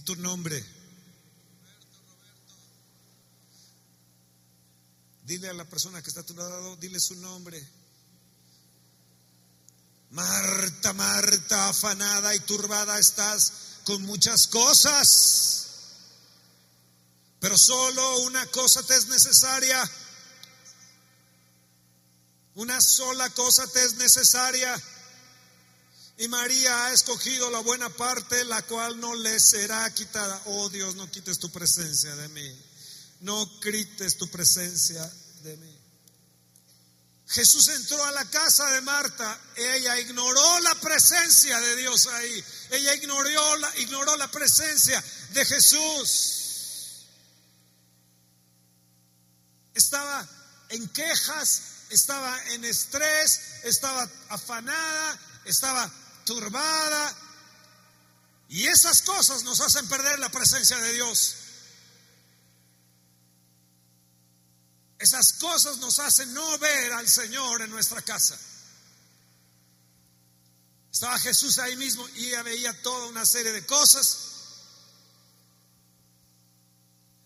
Tu 0.00 0.16
nombre. 0.16 0.64
Dile 5.24 5.48
a 5.48 5.52
la 5.54 5.64
persona 5.64 6.02
que 6.02 6.08
está 6.08 6.20
a 6.20 6.26
tu 6.26 6.34
lado, 6.34 6.76
dile 6.76 7.00
su 7.00 7.16
nombre. 7.16 7.66
Marta, 10.10 10.92
Marta, 10.92 11.68
afanada 11.68 12.34
y 12.34 12.40
turbada 12.40 12.98
estás 12.98 13.80
con 13.84 14.02
muchas 14.02 14.46
cosas, 14.46 15.66
pero 17.40 17.58
solo 17.58 18.20
una 18.20 18.46
cosa 18.46 18.82
te 18.84 18.96
es 18.96 19.08
necesaria. 19.08 19.90
Una 22.54 22.80
sola 22.80 23.28
cosa 23.30 23.66
te 23.66 23.84
es 23.84 23.94
necesaria. 23.94 24.80
Y 26.18 26.28
María 26.28 26.86
ha 26.86 26.92
escogido 26.92 27.50
la 27.50 27.60
buena 27.60 27.90
parte, 27.90 28.44
la 28.46 28.62
cual 28.62 28.98
no 28.98 29.14
le 29.14 29.38
será 29.38 29.92
quitada. 29.92 30.40
Oh 30.46 30.68
Dios, 30.70 30.94
no 30.94 31.10
quites 31.10 31.38
tu 31.38 31.50
presencia 31.50 32.14
de 32.16 32.28
mí. 32.28 32.62
No 33.20 33.46
grites 33.60 34.16
tu 34.16 34.28
presencia 34.30 35.02
de 35.42 35.56
mí. 35.58 35.76
Jesús 37.28 37.68
entró 37.68 38.02
a 38.04 38.12
la 38.12 38.24
casa 38.30 38.70
de 38.70 38.80
Marta. 38.82 39.40
Ella 39.56 39.98
ignoró 39.98 40.60
la 40.60 40.74
presencia 40.76 41.60
de 41.60 41.76
Dios 41.76 42.06
ahí. 42.06 42.44
Ella 42.70 42.94
ignoró 42.94 43.56
la, 43.56 43.78
ignoró 43.78 44.16
la 44.16 44.30
presencia 44.30 45.02
de 45.30 45.44
Jesús. 45.44 47.06
Estaba 49.74 50.26
en 50.70 50.88
quejas, 50.88 51.62
estaba 51.90 52.42
en 52.52 52.64
estrés, 52.64 53.40
estaba 53.64 54.08
afanada, 54.28 55.20
estaba 55.44 55.92
turbada. 56.26 57.16
Y 58.48 58.66
esas 58.66 59.00
cosas 59.00 59.42
nos 59.44 59.60
hacen 59.60 59.88
perder 59.88 60.18
la 60.18 60.28
presencia 60.28 60.76
de 60.76 60.92
Dios. 60.92 61.36
Esas 64.98 65.34
cosas 65.34 65.78
nos 65.78 65.98
hacen 65.98 66.32
no 66.34 66.58
ver 66.58 66.92
al 66.92 67.08
Señor 67.08 67.62
en 67.62 67.70
nuestra 67.70 68.02
casa. 68.02 68.38
Estaba 70.92 71.18
Jesús 71.18 71.58
ahí 71.58 71.76
mismo 71.76 72.08
y 72.16 72.28
ella 72.28 72.42
veía 72.42 72.82
toda 72.82 73.06
una 73.06 73.26
serie 73.26 73.52
de 73.52 73.66
cosas. 73.66 74.18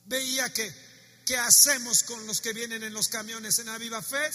Veía 0.06 0.52
que, 0.52 0.74
¿qué 1.24 1.36
hacemos 1.36 2.02
con 2.02 2.26
los 2.26 2.40
que 2.40 2.52
vienen 2.52 2.82
en 2.82 2.92
los 2.92 3.08
camiones 3.08 3.60
en 3.60 3.68
Aviva 3.68 4.02
Fe? 4.02 4.28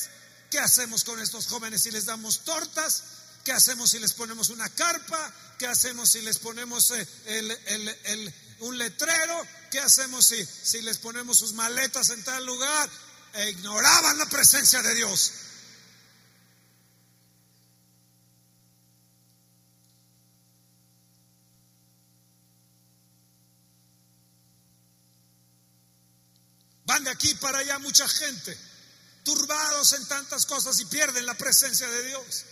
¿Qué 0.49 0.59
hacemos 0.59 1.03
con 1.03 1.19
estos 1.19 1.47
jóvenes 1.47 1.81
si 1.81 1.91
les 1.91 2.05
damos 2.05 2.45
tortas? 2.45 3.03
¿Qué 3.45 3.51
hacemos 3.51 3.91
si 3.91 3.99
les 3.99 4.11
ponemos 4.13 4.49
una 4.49 4.67
carpa? 4.69 5.33
¿Qué 5.59 5.67
hacemos 5.67 6.09
si 6.09 6.21
les 6.21 6.39
ponemos 6.39 6.89
eh, 6.89 8.33
un 8.61 8.75
letrero? 8.75 9.47
¿Qué 9.69 9.79
hacemos 9.79 10.25
si, 10.25 10.43
si 10.43 10.81
les 10.81 10.97
ponemos 10.97 11.37
sus 11.37 11.53
maletas 11.53 12.09
en 12.09 12.23
tal 12.23 12.43
lugar? 12.43 12.89
E 13.33 13.51
ignoraban 13.51 14.17
la 14.17 14.25
presencia 14.25 14.81
de 14.81 14.95
Dios. 14.95 15.31
Van 26.85 27.03
de 27.03 27.11
aquí 27.11 27.35
para 27.35 27.59
allá 27.59 27.77
mucha 27.77 28.07
gente, 28.09 28.57
turbados 29.23 29.93
en 29.93 30.07
tantas 30.07 30.47
cosas 30.47 30.79
y 30.79 30.85
pierden 30.85 31.27
la 31.27 31.35
presencia 31.35 31.87
de 31.87 32.07
Dios. 32.07 32.45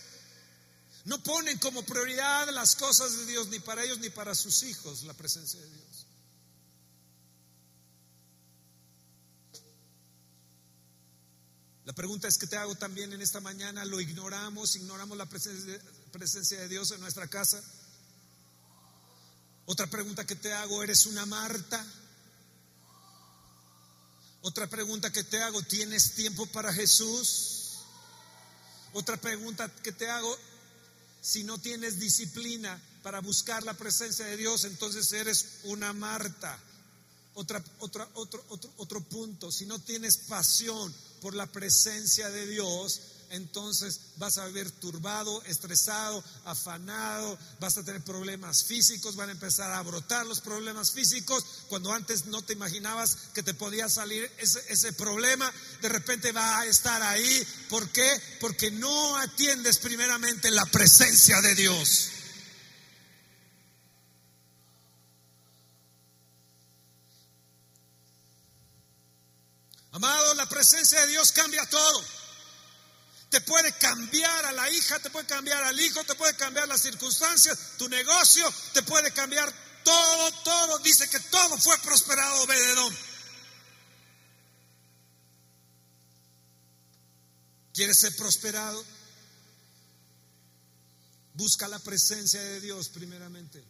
No 1.04 1.22
ponen 1.22 1.58
como 1.58 1.82
prioridad 1.82 2.48
las 2.50 2.76
cosas 2.76 3.16
de 3.18 3.26
Dios, 3.26 3.48
ni 3.48 3.58
para 3.58 3.84
ellos 3.84 3.98
ni 3.98 4.08
para 4.08 4.34
sus 4.34 4.62
hijos, 4.62 5.02
la 5.02 5.12
presencia 5.12 5.60
de 5.60 5.68
Dios. 5.68 6.06
La 11.84 11.92
pregunta 11.92 12.26
es 12.26 12.38
que 12.38 12.46
te 12.46 12.56
hago 12.56 12.74
también 12.74 13.12
en 13.12 13.20
esta 13.20 13.40
mañana, 13.40 13.84
¿lo 13.84 14.00
ignoramos? 14.00 14.74
¿Ignoramos 14.76 15.18
la 15.18 15.26
presencia 15.26 16.60
de 16.60 16.68
Dios 16.68 16.90
en 16.92 17.00
nuestra 17.00 17.28
casa? 17.28 17.62
Otra 19.66 19.86
pregunta 19.86 20.26
que 20.26 20.36
te 20.36 20.54
hago, 20.54 20.82
¿eres 20.82 21.04
una 21.04 21.26
Marta? 21.26 21.84
Otra 24.40 24.66
pregunta 24.66 25.12
que 25.12 25.24
te 25.24 25.42
hago, 25.42 25.62
¿tienes 25.62 26.14
tiempo 26.14 26.46
para 26.46 26.72
Jesús? 26.72 27.78
Otra 28.94 29.18
pregunta 29.18 29.70
que 29.82 29.92
te 29.92 30.08
hago, 30.10 30.38
si 31.24 31.42
no 31.42 31.56
tienes 31.56 31.98
disciplina 31.98 32.78
para 33.02 33.22
buscar 33.22 33.62
la 33.64 33.72
presencia 33.72 34.26
de 34.26 34.36
Dios, 34.36 34.64
entonces 34.64 35.10
eres 35.14 35.60
una 35.64 35.94
Marta. 35.94 36.62
Otra, 37.32 37.64
otro, 37.78 38.06
otro 38.76 39.00
punto, 39.00 39.50
si 39.50 39.64
no 39.64 39.78
tienes 39.78 40.18
pasión 40.18 40.94
por 41.22 41.34
la 41.34 41.46
presencia 41.46 42.28
de 42.28 42.46
Dios, 42.46 43.00
entonces 43.30 44.00
vas 44.16 44.38
a 44.38 44.46
vivir 44.46 44.70
turbado, 44.70 45.42
estresado, 45.44 46.22
afanado, 46.44 47.38
vas 47.60 47.76
a 47.76 47.84
tener 47.84 48.02
problemas 48.02 48.64
físicos, 48.64 49.16
van 49.16 49.28
a 49.28 49.32
empezar 49.32 49.72
a 49.72 49.82
brotar 49.82 50.26
los 50.26 50.40
problemas 50.40 50.92
físicos. 50.92 51.44
Cuando 51.68 51.92
antes 51.92 52.26
no 52.26 52.42
te 52.42 52.52
imaginabas 52.52 53.16
que 53.34 53.42
te 53.42 53.54
podía 53.54 53.88
salir 53.88 54.30
ese, 54.38 54.60
ese 54.68 54.92
problema, 54.92 55.52
de 55.82 55.88
repente 55.88 56.32
va 56.32 56.60
a 56.60 56.66
estar 56.66 57.02
ahí. 57.02 57.46
¿Por 57.68 57.88
qué? 57.90 58.22
Porque 58.40 58.70
no 58.70 59.16
atiendes 59.18 59.78
primeramente 59.78 60.50
la 60.50 60.66
presencia 60.66 61.40
de 61.40 61.54
Dios. 61.54 62.10
Amado, 69.94 70.34
la 70.34 70.48
presencia 70.48 71.00
de 71.02 71.06
Dios 71.06 71.30
cambia 71.30 71.64
todo. 71.66 72.04
Te 73.34 73.40
puede 73.40 73.72
cambiar 73.78 74.46
a 74.46 74.52
la 74.52 74.70
hija, 74.70 75.00
te 75.00 75.10
puede 75.10 75.26
cambiar 75.26 75.60
al 75.64 75.80
hijo, 75.80 76.04
te 76.04 76.14
puede 76.14 76.36
cambiar 76.36 76.68
las 76.68 76.82
circunstancias, 76.82 77.58
tu 77.76 77.88
negocio, 77.88 78.48
te 78.72 78.80
puede 78.84 79.10
cambiar 79.12 79.52
todo, 79.82 80.30
todo. 80.44 80.78
Dice 80.78 81.08
que 81.08 81.18
todo 81.18 81.58
fue 81.58 81.76
prosperado, 81.78 82.44
Obededón. 82.44 82.96
¿Quieres 87.72 87.98
ser 87.98 88.14
prosperado? 88.14 88.84
Busca 91.32 91.66
la 91.66 91.80
presencia 91.80 92.40
de 92.40 92.60
Dios 92.60 92.88
primeramente. 92.88 93.64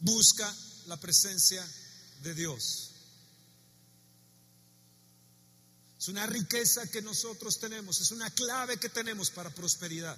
Busca 0.00 0.54
la 0.88 0.98
presencia 0.98 1.66
de 2.20 2.34
Dios. 2.34 2.85
Es 6.06 6.10
una 6.10 6.24
riqueza 6.24 6.88
que 6.88 7.02
nosotros 7.02 7.58
tenemos, 7.58 8.00
es 8.00 8.12
una 8.12 8.30
clave 8.30 8.76
que 8.76 8.88
tenemos 8.88 9.28
para 9.28 9.50
prosperidad. 9.50 10.16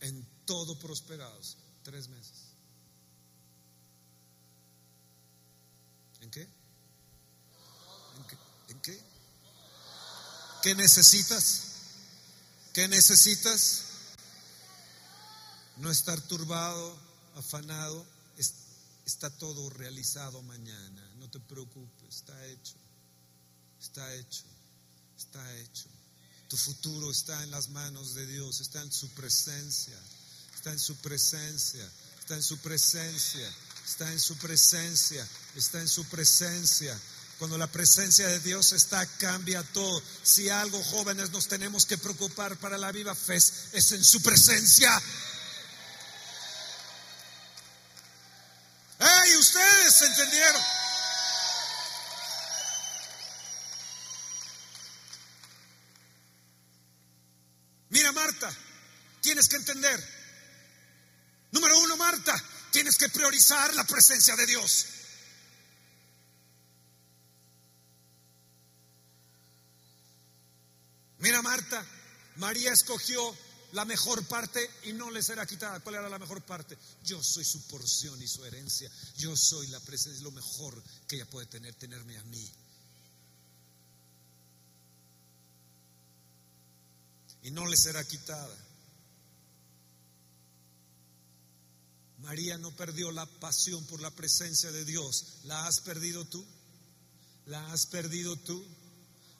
En 0.00 0.22
todo 0.44 0.78
prosperados, 0.78 1.56
tres 1.82 2.06
meses. 2.08 2.34
¿En 6.20 6.30
qué? 6.30 6.42
¿En 6.42 8.26
qué? 8.26 8.36
¿En 8.68 8.80
qué? 8.82 9.00
¿Qué 10.64 10.74
necesitas? 10.74 11.62
¿Qué 12.74 12.88
necesitas? 12.88 13.84
No 15.78 15.90
estar 15.90 16.20
turbado, 16.20 16.94
afanado, 17.36 18.04
está 19.04 19.30
todo 19.30 19.70
realizado 19.70 20.42
mañana. 20.42 21.14
No 21.16 21.30
te 21.30 21.40
preocupes, 21.40 22.08
está 22.08 22.46
hecho. 22.46 22.76
Está 23.80 24.14
hecho. 24.14 24.44
Está 25.16 25.56
hecho. 25.58 25.88
Tu 26.48 26.56
futuro 26.56 27.10
está 27.10 27.42
en 27.42 27.50
las 27.50 27.68
manos 27.68 28.14
de 28.14 28.26
Dios, 28.26 28.60
está 28.60 28.80
en 28.82 28.92
su 28.92 29.08
presencia. 29.10 29.98
Está 30.54 30.72
en 30.72 30.78
su 30.78 30.96
presencia. 30.96 31.90
Está 32.20 32.36
en 32.36 32.42
su 32.42 32.58
presencia. 32.58 33.54
Está 33.84 34.10
en 34.12 34.20
su 34.20 34.36
presencia. 34.36 35.28
Está 35.54 35.80
en 35.80 35.88
su 35.88 36.04
presencia. 36.06 36.98
Cuando 37.38 37.58
la 37.58 37.66
presencia 37.66 38.28
de 38.28 38.40
Dios 38.40 38.72
está, 38.72 39.04
cambia 39.18 39.62
todo. 39.62 40.02
Si 40.22 40.48
algo 40.48 40.82
jóvenes 40.84 41.30
nos 41.30 41.48
tenemos 41.48 41.84
que 41.84 41.98
preocupar 41.98 42.56
para 42.58 42.78
la 42.78 42.92
viva 42.92 43.14
fe 43.14 43.36
es 43.36 43.92
en 43.92 44.04
su 44.04 44.22
presencia. 44.22 45.02
¡Hey! 49.00 49.36
Ustedes 49.36 50.02
entendieron. 50.02 50.62
Mira, 57.90 58.12
Marta, 58.12 58.52
tienes 59.20 59.48
que 59.48 59.56
entender. 59.56 60.14
Número 61.52 61.78
uno, 61.78 61.96
Marta, 61.96 62.34
tienes 62.72 62.96
que 62.96 63.08
priorizar 63.08 63.72
la 63.74 63.83
presencia 63.94 64.34
de 64.34 64.46
Dios. 64.46 64.86
Mira, 71.18 71.40
Marta, 71.42 71.86
María 72.36 72.72
escogió 72.72 73.22
la 73.72 73.84
mejor 73.84 74.26
parte 74.26 74.68
y 74.82 74.92
no 74.92 75.12
le 75.12 75.22
será 75.22 75.46
quitada. 75.46 75.78
¿Cuál 75.78 75.94
era 75.94 76.08
la 76.08 76.18
mejor 76.18 76.42
parte? 76.42 76.76
Yo 77.04 77.22
soy 77.22 77.44
su 77.44 77.68
porción 77.68 78.20
y 78.20 78.26
su 78.26 78.44
herencia. 78.44 78.90
Yo 79.16 79.36
soy 79.36 79.68
la 79.68 79.78
presencia, 79.78 80.24
lo 80.24 80.32
mejor 80.32 80.82
que 81.06 81.14
ella 81.16 81.30
puede 81.30 81.46
tener, 81.46 81.74
tenerme 81.74 82.18
a 82.18 82.24
mí. 82.24 82.52
Y 87.42 87.52
no 87.52 87.66
le 87.68 87.76
será 87.76 88.02
quitada. 88.02 88.63
María 92.24 92.58
no 92.58 92.70
perdió 92.72 93.12
la 93.12 93.26
pasión 93.26 93.84
por 93.84 94.00
la 94.00 94.10
presencia 94.10 94.72
de 94.72 94.84
Dios. 94.84 95.24
¿La 95.44 95.66
has 95.66 95.80
perdido 95.80 96.24
tú? 96.24 96.44
¿La 97.46 97.72
has 97.72 97.86
perdido 97.86 98.36
tú? 98.36 98.64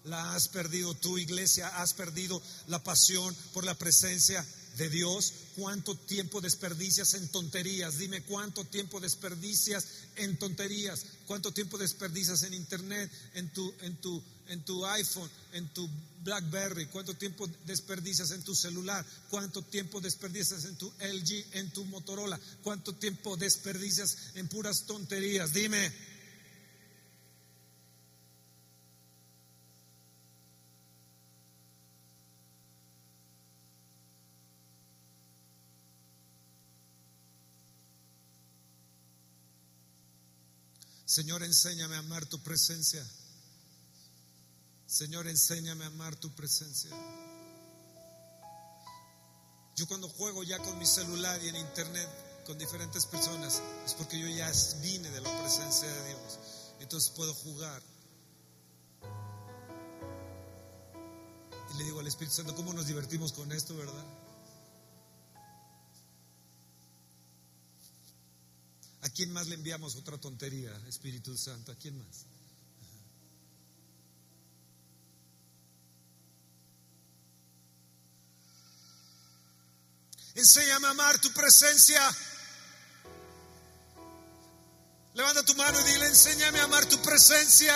la 0.05 0.35
has 0.35 0.49
perdido 0.49 0.95
tu 0.95 1.19
iglesia, 1.19 1.69
has 1.81 1.95
perdido 1.95 2.41
la 2.69 2.83
pasión 2.83 3.35
por 3.53 3.65
la 3.65 3.75
presencia 3.75 4.45
de 4.77 4.91
Dios. 4.91 5.33
¿Cuánto 5.57 5.97
tiempo 5.97 6.41
desperdicias 6.41 7.15
en 7.15 7.29
tonterías? 7.29 7.99
Dime 7.99 8.23
cuánto 8.23 8.65
tiempo 8.65 9.01
desperdicias 9.01 9.87
en 10.17 10.37
tonterías. 10.39 11.07
¿Cuánto 11.27 11.53
tiempo 11.53 11.79
desperdicias 11.79 12.43
en 12.43 12.55
internet, 12.55 13.11
en 13.35 13.51
tu 13.53 13.73
en 13.81 13.97
tu 13.97 14.23
en 14.49 14.65
tu 14.65 14.85
iPhone, 14.87 15.31
en 15.53 15.69
tu 15.69 15.89
BlackBerry? 16.23 16.87
¿Cuánto 16.87 17.15
tiempo 17.15 17.49
desperdicias 17.67 18.31
en 18.31 18.43
tu 18.43 18.55
celular? 18.55 19.05
¿Cuánto 19.31 19.63
tiempo 19.63 20.01
desperdicias 20.01 20.65
en 20.65 20.77
tu 20.77 20.93
LG, 21.01 21.47
en 21.53 21.71
tu 21.71 21.85
Motorola? 21.85 22.39
¿Cuánto 22.63 22.95
tiempo 22.95 23.37
desperdicias 23.37 24.17
en 24.35 24.49
puras 24.49 24.85
tonterías? 24.87 25.53
Dime. 25.53 25.93
Señor, 41.15 41.45
enséñame 41.45 41.95
a 41.95 41.99
amar 41.99 42.27
tu 42.27 42.43
presencia. 42.43 43.07
Señor, 44.95 45.27
enséñame 45.27 45.83
a 45.83 45.89
amar 45.89 46.15
tu 46.15 46.31
presencia. 46.31 46.89
Yo 49.75 49.89
cuando 49.89 50.09
juego 50.09 50.45
ya 50.45 50.57
con 50.61 50.79
mi 50.79 50.87
celular 50.87 51.43
y 51.43 51.49
en 51.49 51.57
internet 51.57 52.09
con 52.47 52.57
diferentes 52.59 53.05
personas, 53.07 53.61
es 53.85 53.95
porque 53.95 54.17
yo 54.17 54.29
ya 54.29 54.49
vine 54.83 55.11
de 55.11 55.21
la 55.21 55.41
presencia 55.41 55.89
de 55.89 56.09
Dios. 56.11 56.39
Entonces 56.79 57.11
puedo 57.11 57.35
jugar. 57.35 57.83
Y 61.75 61.79
le 61.79 61.85
digo 61.87 61.99
al 61.99 62.07
Espíritu 62.07 62.37
Santo, 62.37 62.55
¿cómo 62.55 62.73
nos 62.73 62.87
divertimos 62.87 63.33
con 63.33 63.51
esto, 63.51 63.75
verdad? 63.75 64.07
¿A 69.01 69.09
quién 69.09 69.33
más 69.33 69.49
le 69.49 69.57
enviamos 69.57 69.97
otra 69.97 70.19
tontería, 70.19 70.71
Espíritu 70.87 71.37
Santo? 71.37 71.73
¿A 71.73 71.75
quién 71.75 71.99
más? 71.99 72.27
Enséñame 80.35 80.89
a 80.89 80.91
amar 80.91 81.19
tu 81.19 81.33
presencia. 81.33 82.01
Levanta 85.15 85.45
tu 85.45 85.55
mano 85.55 85.81
y 85.81 85.85
dile, 85.85 86.07
enséñame 86.07 86.59
a 86.59 86.65
amar 86.65 86.85
tu 86.87 87.01
presencia. 87.03 87.75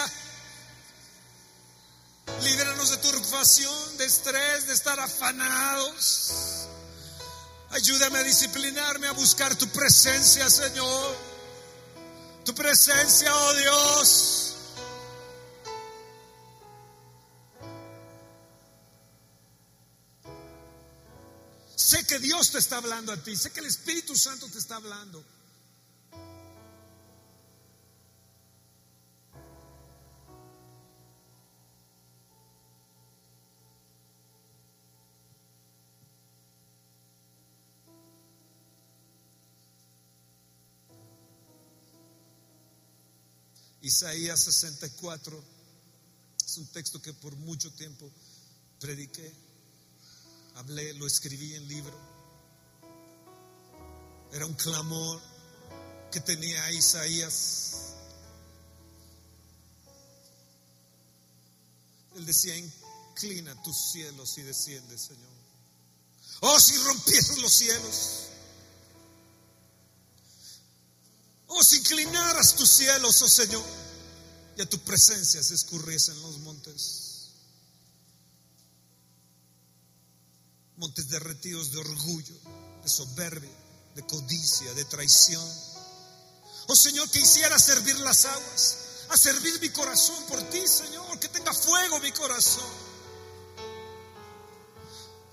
Líbranos 2.42 2.90
de 2.90 2.97
turbación, 2.97 3.97
de 3.97 4.05
estrés, 4.05 4.66
de 4.66 4.75
estar 4.75 4.99
afanados. 4.99 6.66
Ayúdame 7.71 8.18
a 8.18 8.23
disciplinarme, 8.25 9.07
a 9.07 9.12
buscar 9.12 9.55
tu 9.55 9.68
presencia, 9.68 10.51
Señor. 10.51 11.16
Tu 12.44 12.55
presencia, 12.55 13.35
oh 13.37 13.55
Dios. 13.55 14.48
Dios 22.38 22.53
te 22.53 22.59
está 22.59 22.77
hablando 22.77 23.11
a 23.11 23.16
ti, 23.16 23.35
sé 23.35 23.51
que 23.51 23.59
el 23.59 23.66
Espíritu 23.66 24.14
Santo 24.14 24.46
te 24.46 24.59
está 24.59 24.77
hablando. 24.77 25.24
Isaías 43.81 44.38
64, 44.44 45.44
un 46.59 46.66
texto 46.68 47.03
que 47.03 47.12
por 47.14 47.35
mucho 47.35 47.72
tiempo 47.72 48.09
prediqué, 48.79 49.35
hablé, 50.55 50.92
lo 50.94 51.05
escribí 51.05 51.57
en 51.57 51.66
libro. 51.66 52.17
Era 54.33 54.47
un 54.47 54.55
clamor 54.55 55.21
que 56.11 56.21
tenía 56.21 56.71
Isaías. 56.73 57.95
Él 62.17 62.27
decía, 62.27 62.57
inclina 62.57 63.61
tus 63.62 63.93
cielos 63.93 64.37
y 64.38 64.43
desciende, 64.43 64.99
Señor. 64.99 65.38
Oh, 66.41 66.61
si 66.61 66.77
rompieras 66.79 67.38
los 67.38 67.53
cielos. 67.53 68.29
Oh, 71.49 71.62
si 71.62 71.79
inclinaras 71.79 72.55
tus 72.55 72.69
cielos, 72.69 73.23
oh 73.23 73.29
Señor, 73.29 73.64
y 74.57 74.62
a 74.62 74.69
tu 74.69 74.79
presencia 74.81 75.43
se 75.43 75.55
escurriesen 75.55 76.21
los 76.23 76.38
montes. 76.38 77.31
Montes 80.77 81.09
derretidos 81.09 81.73
de 81.73 81.79
orgullo, 81.79 82.35
de 82.83 82.88
soberbia, 82.88 83.51
de 83.94 84.07
codicia, 84.07 84.72
de 84.74 84.85
traición. 84.85 85.46
Oh 86.68 86.77
Señor, 86.77 87.09
que 87.11 87.20
hiciera 87.20 87.59
servir 87.59 87.98
las 88.01 88.27
aguas, 88.27 88.77
a 89.09 89.16
servir 89.16 89.59
mi 89.61 89.70
corazón 89.70 90.22
por 90.29 90.42
ti, 90.51 90.66
Señor, 90.66 91.18
que 91.18 91.29
tenga 91.29 91.53
fuego 91.53 91.98
mi 92.01 92.12
corazón. 92.12 92.88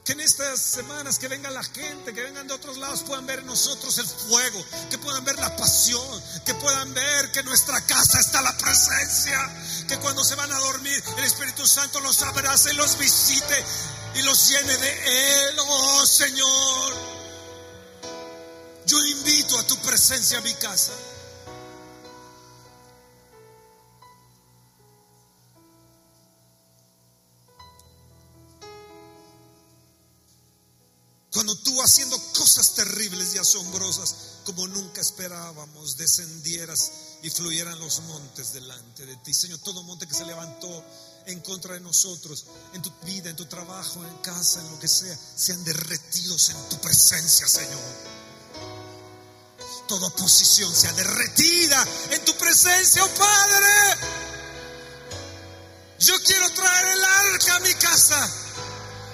Que 0.05 0.13
en 0.13 0.21
estas 0.21 0.59
semanas 0.59 1.17
que 1.17 1.27
venga 1.27 1.49
la 1.49 1.63
gente, 1.63 2.13
que 2.13 2.21
vengan 2.21 2.47
de 2.47 2.53
otros 2.53 2.77
lados, 2.77 3.01
puedan 3.03 3.25
ver 3.25 3.39
en 3.39 3.47
nosotros 3.47 3.97
el 3.97 4.05
fuego, 4.05 4.63
que 4.91 4.99
puedan 4.99 5.25
ver 5.25 5.37
la 5.39 5.55
pasión, 5.57 6.23
que 6.45 6.53
puedan 6.53 6.93
ver 6.93 7.31
que 7.31 7.39
en 7.39 7.47
nuestra 7.47 7.81
casa 7.81 8.19
está 8.19 8.41
la 8.43 8.55
presencia, 8.55 9.37
que 9.87 9.97
cuando 9.97 10.23
se 10.23 10.35
van 10.35 10.51
a 10.51 10.59
dormir 10.59 11.03
el 11.17 11.23
Espíritu 11.23 11.65
Santo 11.65 11.99
los 12.01 12.21
abrace 12.21 12.71
los 12.75 12.97
visite 12.99 13.65
y 14.13 14.21
los 14.21 14.47
llene 14.47 14.77
de 14.77 15.49
Él. 15.49 15.55
Oh 15.59 16.05
Señor, 16.05 17.14
yo 18.85 19.03
invito 19.05 19.57
a 19.57 19.67
tu 19.67 19.77
presencia 19.77 20.37
a 20.37 20.41
mi 20.41 20.53
casa. 20.55 20.91
Cuando 31.31 31.53
tú 31.57 31.81
haciendo 31.81 32.17
cosas 32.33 32.75
terribles 32.75 33.35
y 33.35 33.37
asombrosas 33.37 34.15
como 34.45 34.67
nunca 34.67 35.01
esperábamos, 35.01 35.97
descendieras 35.97 36.91
y 37.23 37.29
fluyeran 37.29 37.77
los 37.79 37.99
montes 38.03 38.53
delante 38.53 39.05
de 39.05 39.17
ti. 39.17 39.33
Señor, 39.33 39.59
todo 39.59 39.83
monte 39.83 40.07
que 40.07 40.13
se 40.13 40.23
levantó 40.23 40.83
en 41.25 41.41
contra 41.41 41.73
de 41.73 41.81
nosotros, 41.81 42.45
en 42.73 42.81
tu 42.81 42.91
vida, 43.03 43.29
en 43.29 43.35
tu 43.35 43.45
trabajo, 43.47 44.05
en 44.05 44.17
casa, 44.19 44.61
en 44.61 44.71
lo 44.71 44.79
que 44.79 44.87
sea, 44.87 45.17
sean 45.35 45.61
derretidos 45.65 46.51
en 46.51 46.69
tu 46.69 46.79
presencia, 46.79 47.47
Señor. 47.47 48.14
Toda 49.87 50.07
oposición 50.07 50.73
sea 50.75 50.91
derretida 50.93 51.87
en 52.11 52.25
tu 52.25 52.33
presencia, 52.37 53.03
oh 53.03 53.09
Padre. 53.09 53.67
Yo 55.99 56.13
quiero 56.23 56.49
traer 56.49 56.85
el 56.87 57.03
arca 57.03 57.55
a 57.55 57.59
mi 57.59 57.73
casa. 57.75 58.31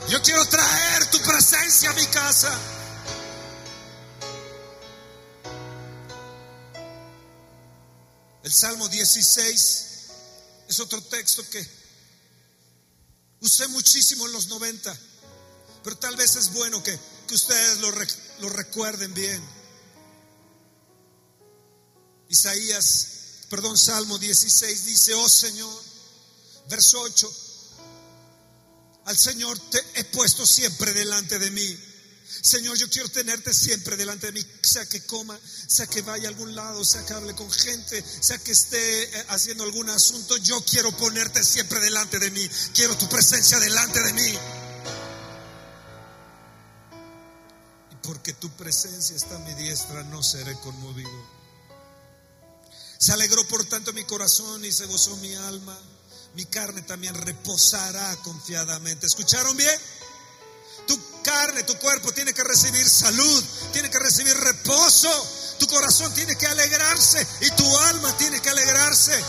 Yo 0.07 0.21
quiero 0.21 0.45
traer 0.45 1.05
tu 1.11 1.19
presencia 1.21 1.89
a 1.89 1.93
mi 1.93 2.05
casa. 2.07 2.57
El 8.43 8.51
Salmo 8.51 8.87
16 8.87 9.85
es 10.67 10.79
otro 10.79 11.01
texto 11.03 11.47
que 11.49 11.65
usé 13.41 13.67
muchísimo 13.67 14.25
en 14.25 14.31
los 14.31 14.47
90, 14.47 14.97
pero 15.83 15.97
tal 15.97 16.15
vez 16.15 16.35
es 16.35 16.53
bueno 16.53 16.81
que, 16.81 16.97
ustedes 17.31 17.79
lo, 17.79 17.91
lo 18.39 18.49
recuerden 18.49 19.13
bien. 19.13 19.60
Isaías, 22.31 23.07
perdón, 23.49 23.77
Salmo 23.77 24.17
16 24.17 24.85
dice, 24.85 25.13
oh 25.13 25.27
Señor, 25.27 25.83
verso 26.69 27.01
8, 27.01 27.33
al 29.05 29.17
Señor 29.17 29.59
te 29.69 29.83
he 29.95 30.05
puesto 30.05 30.45
siempre 30.45 30.93
delante 30.93 31.37
de 31.39 31.51
mí. 31.51 31.77
Señor, 32.41 32.77
yo 32.77 32.89
quiero 32.89 33.09
tenerte 33.09 33.53
siempre 33.53 33.97
delante 33.97 34.27
de 34.27 34.31
mí, 34.31 34.45
sea 34.63 34.85
que 34.85 35.05
coma, 35.05 35.37
sea 35.67 35.85
que 35.87 36.01
vaya 36.03 36.27
a 36.27 36.29
algún 36.29 36.55
lado, 36.55 36.85
sea 36.85 37.05
que 37.05 37.11
hable 37.11 37.35
con 37.35 37.51
gente, 37.51 38.01
sea 38.21 38.37
que 38.37 38.53
esté 38.53 39.03
eh, 39.03 39.25
haciendo 39.27 39.65
algún 39.65 39.89
asunto, 39.89 40.37
yo 40.37 40.63
quiero 40.63 40.95
ponerte 40.95 41.43
siempre 41.43 41.81
delante 41.81 42.17
de 42.17 42.31
mí, 42.31 42.49
quiero 42.73 42.97
tu 42.97 43.09
presencia 43.09 43.59
delante 43.59 44.01
de 44.01 44.13
mí. 44.13 44.33
Y 47.91 47.95
porque 48.01 48.31
tu 48.31 48.49
presencia 48.51 49.17
está 49.17 49.35
a 49.35 49.39
mi 49.39 49.53
diestra, 49.55 50.03
no 50.03 50.23
seré 50.23 50.55
conmovido. 50.61 51.40
Se 53.01 53.11
alegró 53.11 53.45
por 53.47 53.65
tanto 53.65 53.91
mi 53.91 54.05
corazón 54.05 54.63
y 54.63 54.71
se 54.71 54.85
gozó 54.85 55.17
mi 55.17 55.33
alma 55.33 55.77
mi 56.35 56.45
carne 56.45 56.81
también 56.83 57.13
reposará 57.13 58.15
confiadamente. 58.17 59.05
¿Escucharon 59.05 59.55
bien? 59.57 59.79
Tu 60.87 60.99
carne, 61.23 61.63
tu 61.63 61.77
cuerpo 61.77 62.11
tiene 62.13 62.33
que 62.33 62.43
recibir 62.43 62.87
salud, 62.87 63.43
tiene 63.73 63.89
que 63.89 63.99
recibir 63.99 64.35
reposo, 64.35 65.09
tu 65.59 65.67
corazón 65.67 66.13
tiene 66.13 66.37
que 66.37 66.47
alegrarse 66.47 67.25
y 67.41 67.51
tu 67.51 67.77
alma 67.77 68.17
tiene 68.17 68.41
que 68.41 68.49
alegrarse. 68.49 69.23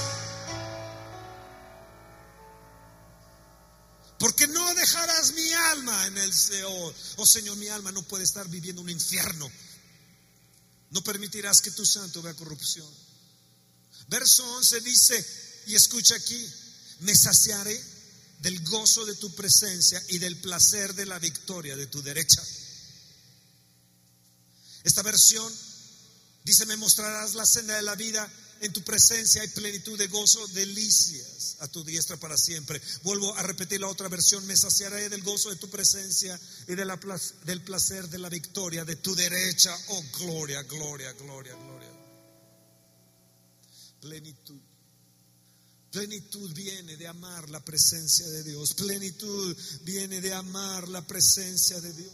Porque 4.19 4.47
no 4.47 4.75
dejarás 4.75 5.33
mi 5.33 5.53
alma 5.53 6.07
en 6.07 6.19
el 6.19 6.33
Seol. 6.33 6.95
Oh 7.17 7.27
Señor, 7.27 7.57
mi 7.57 7.67
alma 7.67 7.91
no 7.91 8.03
puede 8.03 8.23
estar 8.23 8.47
viviendo 8.49 8.81
un 8.81 8.89
infierno. 8.89 9.51
No 10.91 11.03
permitirás 11.03 11.61
que 11.61 11.73
tu 11.73 11.85
santo 11.85 12.23
vea 12.23 12.35
corrupción. 12.35 12.89
Verso 14.13 14.45
11 14.57 14.81
dice, 14.83 15.27
y 15.69 15.75
escucha 15.75 16.15
aquí, 16.15 16.47
me 17.01 17.17
saciaré 17.17 17.83
del 18.41 18.63
gozo 18.63 19.07
de 19.07 19.15
tu 19.15 19.35
presencia 19.35 20.03
y 20.09 20.19
del 20.19 20.37
placer 20.37 20.95
de 20.95 21.07
la 21.07 21.19
victoria 21.19 21.77
de 21.77 21.87
tu 21.87 22.03
derecha. 22.03 22.43
Esta 24.85 25.01
versión 25.01 25.51
dice, 26.45 26.67
me 26.67 26.77
mostrarás 26.77 27.35
la 27.35 27.47
senda 27.47 27.75
de 27.75 27.83
la 27.83 27.95
vida, 27.95 28.31
en 28.61 28.75
tu 28.75 28.83
presencia 28.83 29.41
hay 29.41 29.49
plenitud 29.49 29.97
de 29.99 30.09
gozo, 30.09 30.47
delicias 30.49 31.57
a 31.61 31.69
tu 31.69 31.83
diestra 31.83 32.19
para 32.19 32.37
siempre. 32.37 32.83
Vuelvo 33.05 33.35
a 33.39 33.43
repetir 33.43 33.81
la 33.81 33.89
otra 33.89 34.09
versión, 34.09 34.47
me 34.47 34.59
saciaré 34.59 35.09
del 35.09 35.23
gozo 35.23 35.49
de 35.49 35.57
tu 35.57 35.71
presencia 35.71 36.39
y 36.69 36.75
del 36.75 37.63
placer 37.63 38.11
de 38.11 38.19
la 38.19 38.29
victoria 38.29 38.85
de 38.85 38.97
tu 38.97 39.15
derecha. 39.15 39.75
Oh, 39.89 40.05
gloria, 40.19 40.63
gloria, 40.65 41.13
gloria, 41.15 41.55
gloria. 41.55 41.82
Plenitud. 44.03 44.61
Plenitud 45.93 46.53
viene 46.53 46.97
de 46.97 47.07
amar 47.07 47.49
la 47.51 47.61
presencia 47.65 48.27
de 48.27 48.43
Dios. 48.43 48.75
Plenitud 48.75 49.57
viene 49.83 50.21
de 50.21 50.35
amar 50.35 50.89
la 50.89 51.07
presencia 51.07 51.81
de 51.81 51.93
Dios. 51.93 52.13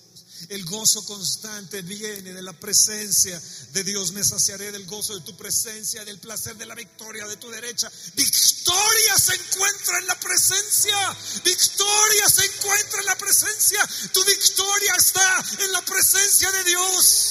El 0.51 0.65
gozo 0.67 1.03
constante 1.07 1.81
viene 1.83 2.35
de 2.35 2.43
la 2.43 2.53
presencia 2.53 3.41
de 3.73 3.85
Dios. 3.85 4.13
Me 4.13 4.23
saciaré 4.23 4.71
del 4.71 4.85
gozo 4.85 5.15
de 5.15 5.25
tu 5.25 5.35
presencia, 5.35 6.05
del 6.05 6.19
placer 6.19 6.57
de 6.57 6.67
la 6.67 6.75
victoria 6.75 7.27
de 7.27 7.39
tu 7.39 7.49
derecha. 7.49 7.91
Victoria 8.15 9.19
se 9.19 9.35
encuentra 9.35 9.99
en 9.99 10.07
la 10.09 10.21
presencia. 10.21 11.17
Victoria 11.43 12.29
se 12.29 12.45
encuentra 12.45 13.01
en 13.01 13.07
la 13.07 13.17
presencia. 13.17 13.89
Tu 14.13 14.25
victoria 14.25 14.93
está 14.99 15.45
en 15.61 15.73
la 15.73 15.83
presencia 15.87 16.53
de 16.53 16.65
Dios. 16.65 17.28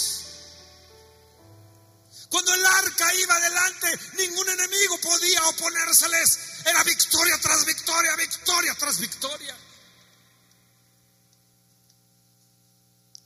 Cuando 2.38 2.54
el 2.54 2.65
arca 2.67 3.15
iba 3.15 3.34
adelante, 3.34 4.00
ningún 4.19 4.47
enemigo 4.47 5.00
podía 5.02 5.41
oponérseles. 5.47 6.38
Era 6.67 6.84
victoria 6.84 7.36
tras 7.41 7.65
victoria, 7.65 8.15
victoria 8.15 8.76
tras 8.76 9.00
victoria. 9.00 9.58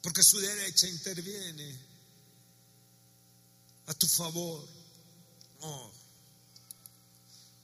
Porque 0.02 0.24
su 0.24 0.39
derecha 0.39 0.88
interviene 0.88 1.78
a 3.88 3.93
tu 3.95 4.08
favor. 4.08 4.65
Oh, 5.60 5.91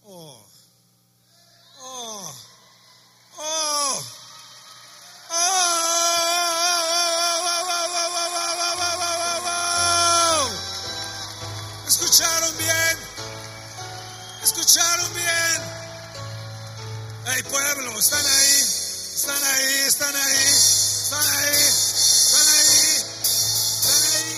oh, 0.04 0.50
oh, 1.80 2.36
oh, 3.38 4.04
oh. 5.30 5.97
¿Escucharon 12.18 12.58
bien? 12.58 12.98
¿Escucharon 14.42 15.14
bien? 15.14 15.62
Hey 17.28 17.44
pueblo, 17.44 18.00
están 18.00 18.26
ahí, 18.26 18.56
están 19.14 19.44
ahí, 19.44 19.74
están 19.86 20.16
ahí, 20.16 20.48
están 20.48 21.28
ahí, 21.28 21.62
están 21.62 22.48
ahí, 22.48 23.06
están 23.22 24.02
ahí. 24.02 24.34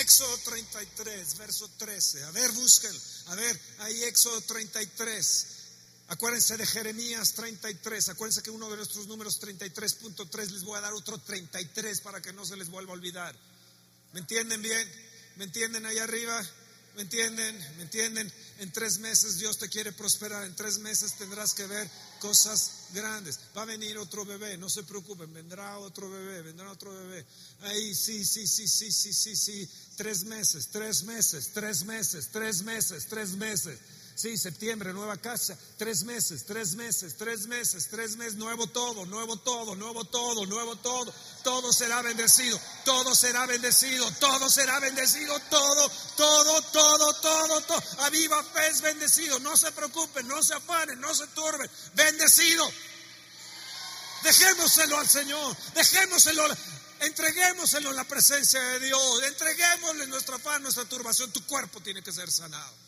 Éxodo 0.00 0.36
33, 0.38 1.38
verso 1.38 1.70
13. 1.78 2.24
A 2.24 2.30
ver, 2.32 2.50
búsquenlo. 2.50 3.00
A 3.26 3.36
ver, 3.36 3.60
ahí 3.78 4.02
Éxodo 4.02 4.40
33. 4.40 5.53
Acuérdense 6.08 6.56
de 6.56 6.66
Jeremías 6.66 7.32
33. 7.32 8.10
Acuérdense 8.10 8.42
que 8.42 8.50
uno 8.50 8.70
de 8.70 8.76
nuestros 8.76 9.06
números 9.06 9.40
33.3 9.40 10.50
les 10.50 10.62
voy 10.62 10.76
a 10.76 10.82
dar 10.82 10.92
otro 10.92 11.18
33 11.18 12.00
para 12.02 12.20
que 12.20 12.32
no 12.32 12.44
se 12.44 12.56
les 12.56 12.68
vuelva 12.68 12.92
a 12.92 12.94
olvidar. 12.94 13.34
¿Me 14.12 14.20
entienden 14.20 14.60
bien? 14.60 14.88
¿Me 15.36 15.44
entienden 15.44 15.86
ahí 15.86 15.98
arriba? 15.98 16.40
¿Me 16.96 17.02
entienden? 17.02 17.58
¿Me 17.76 17.82
entienden? 17.82 18.32
En 18.60 18.70
tres 18.70 18.98
meses 18.98 19.38
Dios 19.38 19.58
te 19.58 19.68
quiere 19.68 19.92
prosperar. 19.92 20.44
En 20.44 20.54
tres 20.54 20.78
meses 20.78 21.14
tendrás 21.14 21.54
que 21.54 21.66
ver 21.66 21.90
cosas 22.20 22.88
grandes. 22.92 23.40
Va 23.56 23.62
a 23.62 23.64
venir 23.64 23.98
otro 23.98 24.24
bebé, 24.24 24.56
no 24.58 24.68
se 24.70 24.84
preocupen. 24.84 25.32
Vendrá 25.32 25.78
otro 25.78 26.08
bebé, 26.08 26.42
vendrá 26.42 26.70
otro 26.70 26.92
bebé. 26.92 27.26
Ahí, 27.62 27.94
sí, 27.94 28.24
sí, 28.24 28.46
sí, 28.46 28.68
sí, 28.68 28.92
sí, 28.92 29.12
sí, 29.12 29.34
sí. 29.34 29.68
Tres 29.96 30.24
meses, 30.24 30.68
tres 30.70 31.02
meses, 31.02 31.50
tres 31.52 31.84
meses, 31.84 32.28
tres 32.30 32.62
meses, 32.62 33.06
tres 33.06 33.30
meses. 33.30 33.78
Sí, 34.16 34.38
septiembre, 34.38 34.92
nueva 34.92 35.16
casa, 35.16 35.58
tres 35.76 36.04
meses, 36.04 36.46
tres 36.46 36.76
meses, 36.76 37.16
tres 37.16 37.48
meses, 37.48 37.88
tres 37.90 38.16
meses, 38.16 38.36
nuevo 38.36 38.68
todo, 38.68 39.04
nuevo 39.06 39.36
todo, 39.38 39.74
nuevo 39.74 40.04
todo, 40.04 40.46
nuevo 40.46 40.76
todo. 40.76 41.12
Todo 41.42 41.72
será 41.72 42.00
bendecido, 42.00 42.60
todo 42.84 43.12
será 43.16 43.44
bendecido, 43.46 44.08
todo 44.20 44.48
será 44.48 44.78
bendecido, 44.78 45.36
todo, 45.50 45.90
todo, 46.16 46.62
todo, 46.62 47.14
todo, 47.14 47.60
todo. 47.62 47.82
A 47.98 48.10
fe 48.10 48.68
es 48.70 48.82
bendecido, 48.82 49.40
no 49.40 49.56
se 49.56 49.72
preocupen, 49.72 50.28
no 50.28 50.40
se 50.44 50.54
afanen, 50.54 51.00
no 51.00 51.12
se 51.12 51.26
turben, 51.28 51.68
bendecido. 51.94 52.70
Dejémoselo 54.22 54.96
al 54.96 55.08
Señor, 55.08 55.56
dejémoselo, 55.74 56.46
entreguémoselo 57.00 57.90
en 57.90 57.96
la 57.96 58.04
presencia 58.04 58.60
de 58.60 58.80
Dios, 58.80 59.22
entreguémosle 59.24 60.06
nuestra 60.06 60.36
afán, 60.36 60.62
nuestra 60.62 60.84
turbación. 60.84 61.32
Tu 61.32 61.44
cuerpo 61.46 61.80
tiene 61.80 62.00
que 62.00 62.12
ser 62.12 62.30
sanado. 62.30 62.83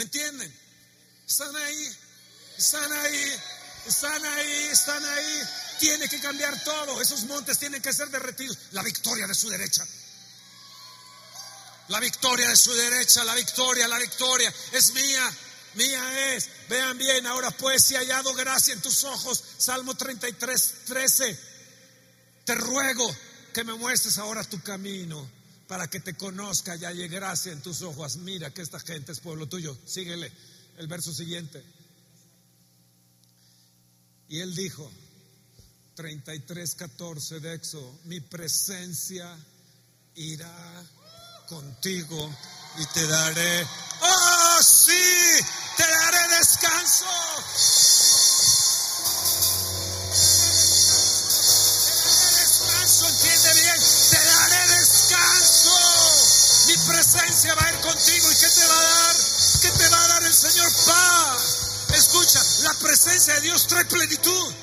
¿Me 0.00 0.04
entienden? 0.04 0.50
Están 1.28 1.54
ahí, 1.54 1.96
están 2.56 2.90
ahí, 2.90 3.40
están 3.86 4.24
ahí, 4.24 4.68
están 4.72 5.04
ahí. 5.04 5.42
Tiene 5.78 6.08
que 6.08 6.18
cambiar 6.18 6.58
todo. 6.64 7.02
Esos 7.02 7.24
montes 7.24 7.58
tienen 7.58 7.82
que 7.82 7.92
ser 7.92 8.08
derretidos. 8.08 8.56
La 8.70 8.82
victoria 8.82 9.26
de 9.26 9.34
su 9.34 9.50
derecha. 9.50 9.86
La 11.88 12.00
victoria 12.00 12.48
de 12.48 12.56
su 12.56 12.72
derecha, 12.72 13.24
la 13.24 13.34
victoria, 13.34 13.86
la 13.88 13.98
victoria 13.98 14.50
es 14.72 14.94
mía. 14.94 15.36
Mía 15.74 16.34
es. 16.34 16.48
Vean 16.70 16.96
bien, 16.96 17.26
ahora 17.26 17.50
pues 17.50 17.84
si 17.84 17.94
hallado 17.94 18.32
gracia 18.32 18.72
en 18.72 18.80
tus 18.80 19.04
ojos, 19.04 19.44
Salmo 19.58 19.94
33, 19.94 20.74
13. 20.86 21.38
Te 22.46 22.54
ruego 22.54 23.14
que 23.52 23.64
me 23.64 23.74
muestres 23.74 24.16
ahora 24.16 24.44
tu 24.44 24.62
camino 24.62 25.39
para 25.70 25.88
que 25.88 26.00
te 26.00 26.16
conozca 26.16 26.74
y 26.74 26.84
haya 26.84 27.06
gracia 27.06 27.52
en 27.52 27.62
tus 27.62 27.82
ojos. 27.82 28.16
Mira 28.16 28.52
que 28.52 28.60
esta 28.60 28.80
gente 28.80 29.12
es 29.12 29.20
pueblo 29.20 29.46
tuyo. 29.46 29.78
Síguele 29.86 30.32
el 30.78 30.88
verso 30.88 31.14
siguiente. 31.14 31.62
Y 34.26 34.40
él 34.40 34.52
dijo, 34.52 34.90
33, 35.94 36.74
14 36.74 37.38
de 37.38 37.54
Éxodo, 37.54 38.00
mi 38.06 38.18
presencia 38.18 39.32
irá 40.16 40.82
contigo 41.48 42.36
y 42.76 42.86
te 42.86 43.06
daré, 43.06 43.64
oh 44.02 44.58
sí, 44.64 45.44
te 45.76 45.84
daré 45.84 46.36
descanso. 46.36 47.06
Presencia 56.90 57.54
va 57.54 57.66
a 57.66 57.72
ir 57.72 57.80
contigo. 57.80 58.32
¿Y 58.32 58.36
qué 58.36 58.48
te 58.48 58.66
va 58.66 58.78
a 58.78 58.82
dar? 58.82 59.16
¿Qué 59.62 59.70
te 59.70 59.88
va 59.88 60.04
a 60.04 60.08
dar 60.08 60.24
el 60.24 60.34
Señor? 60.34 60.72
Paz. 60.86 61.70
Escucha, 61.94 62.42
la 62.62 62.74
presencia 62.74 63.34
de 63.34 63.40
Dios 63.42 63.66
trae 63.66 63.84
plenitud, 63.84 64.54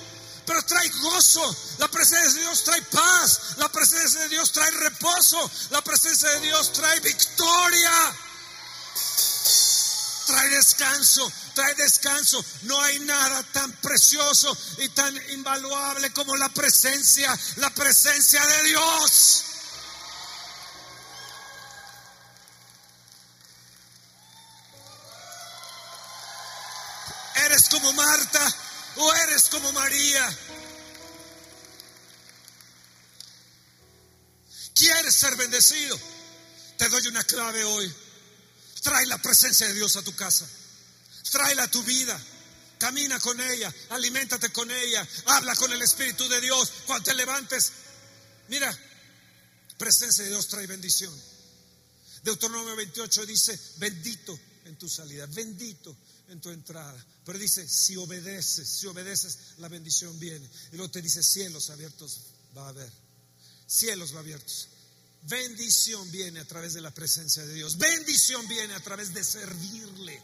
pero 0.45 0.61
trae 0.63 0.89
gozo. 1.01 1.55
La 1.77 1.87
presencia 1.87 2.33
de 2.33 2.39
Dios 2.39 2.63
trae 2.63 2.81
paz. 2.83 3.39
La 3.57 3.69
presencia 3.69 4.21
de 4.21 4.29
Dios 4.29 4.51
trae 4.51 4.71
reposo. 4.71 5.51
La 5.71 5.81
presencia 5.81 6.29
de 6.31 6.39
Dios 6.41 6.73
trae 6.73 6.99
victoria. 6.99 8.15
Trae 10.25 10.49
descanso, 10.49 11.31
trae 11.53 11.73
descanso. 11.75 12.43
No 12.63 12.81
hay 12.81 12.99
nada 12.99 13.43
tan 13.53 13.71
precioso 13.73 14.57
y 14.79 14.89
tan 14.89 15.15
invaluable 15.31 16.11
como 16.11 16.35
la 16.35 16.49
presencia, 16.49 17.37
la 17.57 17.69
presencia 17.69 18.45
de 18.45 18.63
Dios. 18.63 19.46
Ser 35.17 35.35
bendecido? 35.35 35.99
Te 36.77 36.87
doy 36.89 37.07
una 37.07 37.23
clave 37.23 37.63
hoy. 37.63 37.93
Trae 38.81 39.05
la 39.07 39.21
presencia 39.21 39.67
de 39.67 39.73
Dios 39.73 39.95
a 39.95 40.03
tu 40.03 40.15
casa. 40.15 40.47
Tráela 41.31 41.63
a 41.63 41.71
tu 41.71 41.83
vida. 41.83 42.19
Camina 42.77 43.19
con 43.19 43.41
ella, 43.41 43.73
aliméntate 43.89 44.51
con 44.51 44.69
ella, 44.69 45.07
habla 45.25 45.55
con 45.55 45.71
el 45.71 45.81
Espíritu 45.81 46.29
de 46.29 46.39
Dios. 46.39 46.71
Cuando 46.85 47.05
te 47.05 47.15
levantes, 47.15 47.71
mira, 48.49 48.71
presencia 49.79 50.23
de 50.23 50.29
Dios 50.29 50.47
trae 50.47 50.67
bendición. 50.67 51.13
Deuteronomio 52.23 52.75
28 52.75 53.25
dice, 53.25 53.59
bendito 53.77 54.39
en 54.65 54.77
tu 54.77 54.87
salida, 54.87 55.25
bendito 55.25 55.97
en 56.27 56.39
tu 56.39 56.49
entrada. 56.51 57.03
Pero 57.25 57.39
dice, 57.39 57.67
si 57.67 57.95
obedeces, 57.95 58.69
si 58.69 58.85
obedeces, 58.85 59.37
la 59.57 59.69
bendición 59.69 60.19
viene. 60.19 60.47
Y 60.71 60.75
luego 60.75 60.91
te 60.91 61.01
dice, 61.01 61.23
cielos 61.23 61.71
abiertos 61.71 62.19
va 62.55 62.67
a 62.67 62.69
haber. 62.69 62.91
Cielos 63.65 64.13
va 64.13 64.19
abiertos. 64.19 64.67
Bendición 65.23 66.09
viene 66.11 66.39
a 66.39 66.45
través 66.45 66.73
de 66.73 66.81
la 66.81 66.91
presencia 66.91 67.45
de 67.45 67.53
Dios. 67.53 67.77
Bendición 67.77 68.47
viene 68.47 68.73
a 68.73 68.79
través 68.79 69.13
de 69.13 69.23
servirle. 69.23 70.21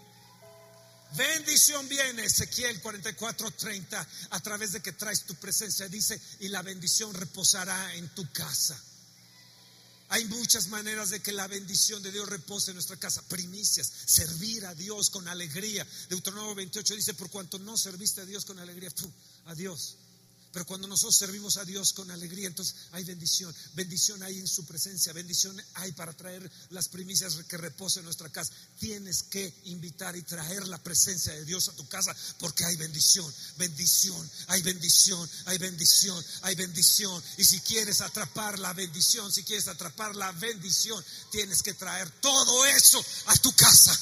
Bendición 1.15 1.88
viene, 1.89 2.25
Ezequiel 2.25 2.82
44, 2.82 3.51
30, 3.51 4.08
a 4.32 4.39
través 4.39 4.71
de 4.71 4.82
que 4.82 4.93
traes 4.93 5.25
tu 5.25 5.36
presencia. 5.36 5.88
Dice, 5.88 6.19
y 6.39 6.47
la 6.47 6.62
bendición 6.62 7.13
reposará 7.13 7.95
en 7.95 8.08
tu 8.15 8.32
casa. 8.32 8.82
Hay 10.10 10.25
muchas 10.25 10.67
maneras 10.67 11.10
de 11.10 11.21
que 11.21 11.32
la 11.32 11.47
bendición 11.47 12.01
de 12.01 12.12
Dios 12.12 12.29
repose 12.29 12.71
en 12.71 12.75
nuestra 12.75 12.97
casa. 12.97 13.21
Primicias, 13.27 13.91
servir 14.06 14.65
a 14.65 14.75
Dios 14.75 15.10
con 15.10 15.27
alegría. 15.27 15.86
Deuteronomio 16.10 16.56
28 16.56 16.95
dice, 16.95 17.13
por 17.13 17.29
cuanto 17.29 17.60
no 17.60 17.77
serviste 17.77 18.21
a 18.21 18.25
Dios 18.25 18.45
con 18.45 18.60
alegría, 18.60 18.89
tú, 18.91 19.12
a 19.45 19.56
Dios 19.56 19.97
pero 20.54 20.68
cuando 20.68 20.88
nosotros 20.88 21.18
servimos 21.18 21.58
a 21.58 21.66
Dios 21.66 21.94
con 21.94 22.12
alegría, 22.12 22.48
entonces 22.48 22.76
hay 22.92 23.04
bendición. 23.04 23.54
Bendición 23.74 24.22
hay 24.22 24.38
en 24.38 24.48
su 24.48 24.63
presencia. 24.66 25.12
Bendición 25.12 25.60
hay 25.74 25.92
para 25.94 26.13
traer 26.13 26.50
las 26.70 26.89
primicias 26.89 27.36
que 27.50 27.58
reposen 27.58 28.02
en 28.02 28.06
nuestra 28.06 28.30
casa. 28.30 28.54
Tienes 28.80 29.24
que 29.24 29.52
invitar 29.66 30.16
y 30.16 30.22
traer 30.22 30.68
la 30.68 30.78
presencia 30.78 31.34
de 31.34 31.44
Dios 31.44 31.70
a 31.70 31.76
tu 31.76 31.88
casa 31.88 32.16
porque 32.38 32.66
hay 32.66 32.76
bendición. 32.76 33.34
Bendición, 33.58 34.30
hay 34.46 34.62
bendición, 34.62 35.28
hay 35.46 35.58
bendición, 35.58 36.24
hay 36.44 36.54
bendición. 36.54 37.24
Y 37.38 37.46
si 37.46 37.60
quieres 37.62 38.02
atrapar 38.02 38.60
la 38.60 38.74
bendición, 38.74 39.32
si 39.32 39.44
quieres 39.44 39.68
atrapar 39.68 40.16
la 40.16 40.32
bendición, 40.34 41.04
tienes 41.32 41.63
que 41.63 41.74
traer 41.74 42.12
todo 42.22 42.63
eso 42.68 43.04
a 43.26 43.36
tu 43.38 43.52
casa. 43.56 44.00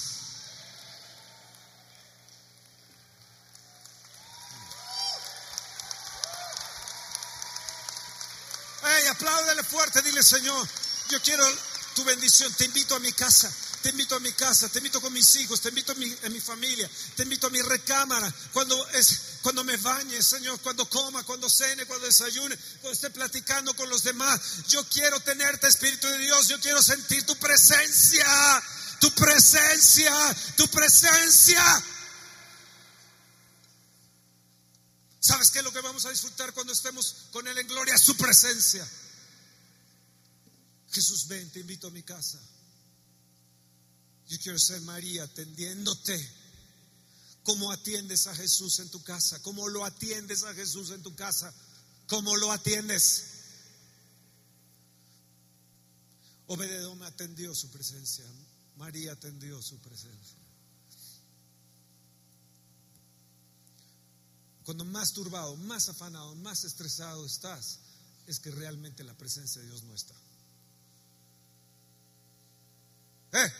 Apláudele 9.21 9.63
fuerte, 9.63 10.01
dile 10.01 10.23
Señor, 10.23 10.67
yo 11.09 11.21
quiero 11.21 11.45
tu 11.93 12.03
bendición, 12.03 12.51
te 12.53 12.65
invito 12.65 12.95
a 12.95 12.99
mi 12.99 13.11
casa, 13.13 13.53
te 13.83 13.89
invito 13.89 14.15
a 14.15 14.19
mi 14.19 14.31
casa, 14.33 14.67
te 14.69 14.79
invito 14.79 14.99
con 14.99 15.13
mis 15.13 15.35
hijos, 15.35 15.61
te 15.61 15.69
invito 15.69 15.91
a 15.91 15.95
mi, 15.95 16.07
mi 16.31 16.41
familia, 16.41 16.89
te 17.15 17.23
invito 17.23 17.47
a 17.47 17.49
mi 17.51 17.61
recámara, 17.61 18.33
cuando, 18.51 18.87
es, 18.89 19.37
cuando 19.43 19.63
me 19.63 19.77
bañe, 19.77 20.21
Señor, 20.23 20.59
cuando 20.61 20.89
coma, 20.89 21.23
cuando 21.23 21.49
cene, 21.49 21.85
cuando 21.85 22.07
desayune, 22.07 22.57
cuando 22.79 22.93
esté 22.93 23.11
platicando 23.11 23.75
con 23.75 23.89
los 23.89 24.03
demás. 24.03 24.39
Yo 24.67 24.83
quiero 24.89 25.19
tenerte, 25.19 25.67
Espíritu 25.67 26.07
de 26.07 26.17
Dios, 26.17 26.47
yo 26.47 26.59
quiero 26.59 26.81
sentir 26.81 27.23
tu 27.25 27.35
presencia, 27.35 28.63
tu 28.99 29.11
presencia, 29.11 30.35
tu 30.55 30.67
presencia. 30.69 31.83
¿Sabes 35.19 35.51
qué 35.51 35.59
es 35.59 35.63
lo 35.63 35.71
que 35.71 35.81
vamos 35.81 36.05
a 36.07 36.09
disfrutar 36.09 36.51
cuando 36.53 36.73
estemos 36.73 37.27
con 37.31 37.47
Él 37.47 37.55
en 37.55 37.67
gloria? 37.67 37.95
Su 37.99 38.17
presencia. 38.17 38.87
Jesús, 41.01 41.27
ven, 41.27 41.49
te 41.49 41.61
invito 41.61 41.87
a 41.87 41.89
mi 41.89 42.03
casa. 42.03 42.39
Yo 44.27 44.37
quiero 44.37 44.59
ser 44.59 44.81
María 44.81 45.23
atendiéndote. 45.23 46.15
¿Cómo 47.41 47.71
atiendes 47.71 48.27
a 48.27 48.35
Jesús 48.35 48.77
en 48.77 48.89
tu 48.91 49.01
casa? 49.01 49.41
¿Cómo 49.41 49.67
lo 49.67 49.83
atiendes 49.83 50.43
a 50.43 50.53
Jesús 50.53 50.91
en 50.91 51.01
tu 51.01 51.15
casa? 51.15 51.51
¿Cómo 52.05 52.37
lo 52.37 52.51
atiendes? 52.51 53.23
Obededón 56.45 57.01
atendió 57.01 57.55
su 57.55 57.71
presencia. 57.71 58.25
María 58.75 59.13
atendió 59.13 59.59
su 59.59 59.79
presencia. 59.79 60.37
Cuando 64.65 64.85
más 64.85 65.13
turbado, 65.13 65.57
más 65.57 65.89
afanado, 65.89 66.35
más 66.35 66.63
estresado 66.63 67.25
estás, 67.25 67.79
es 68.27 68.39
que 68.39 68.51
realmente 68.51 69.03
la 69.03 69.17
presencia 69.17 69.63
de 69.63 69.67
Dios 69.67 69.81
no 69.81 69.95
está. 69.95 70.13
¡Eh! 73.33 73.53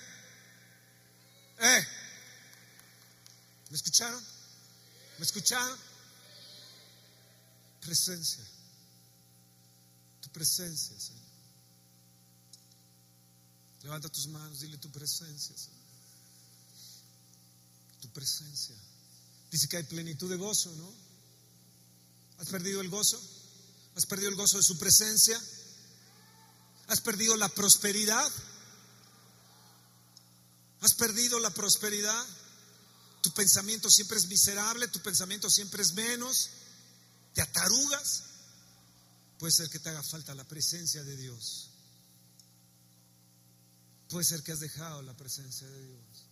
¡Eh! 1.59 1.87
¿Me 3.69 3.77
escucharon? 3.77 4.23
¿Me 5.17 5.25
escucharon? 5.25 5.77
Presencia. 7.81 8.43
Tu 10.21 10.29
presencia, 10.29 10.99
Señor. 10.99 11.21
Levanta 13.83 14.09
tus 14.09 14.27
manos, 14.27 14.59
dile 14.59 14.77
tu 14.77 14.91
presencia, 14.91 15.57
Señor. 15.57 15.81
Tu 18.01 18.09
presencia. 18.09 18.75
Dice 19.49 19.67
que 19.67 19.77
hay 19.77 19.83
plenitud 19.83 20.29
de 20.29 20.37
gozo, 20.37 20.71
¿no? 20.75 20.93
¿Has 22.39 22.47
perdido 22.49 22.81
el 22.81 22.89
gozo? 22.89 23.21
¿Has 23.95 24.05
perdido 24.05 24.29
el 24.29 24.35
gozo 24.35 24.57
de 24.57 24.63
su 24.63 24.77
presencia? 24.77 25.39
¿Has 26.87 27.01
perdido 27.01 27.37
la 27.37 27.49
prosperidad? 27.49 28.31
¿Has 30.81 30.93
perdido 30.95 31.39
la 31.39 31.51
prosperidad? 31.51 32.25
Tu 33.21 33.31
pensamiento 33.31 33.89
siempre 33.89 34.17
es 34.17 34.27
miserable, 34.27 34.87
tu 34.87 34.99
pensamiento 34.99 35.49
siempre 35.49 35.83
es 35.83 35.93
menos, 35.93 36.49
te 37.33 37.41
atarugas. 37.41 38.23
Puede 39.37 39.53
ser 39.53 39.69
que 39.69 39.79
te 39.79 39.89
haga 39.89 40.01
falta 40.01 40.33
la 40.33 40.43
presencia 40.43 41.03
de 41.03 41.15
Dios. 41.15 41.69
Puede 44.09 44.25
ser 44.25 44.41
que 44.41 44.51
has 44.51 44.59
dejado 44.59 45.01
la 45.03 45.15
presencia 45.15 45.67
de 45.67 45.85
Dios. 45.85 46.25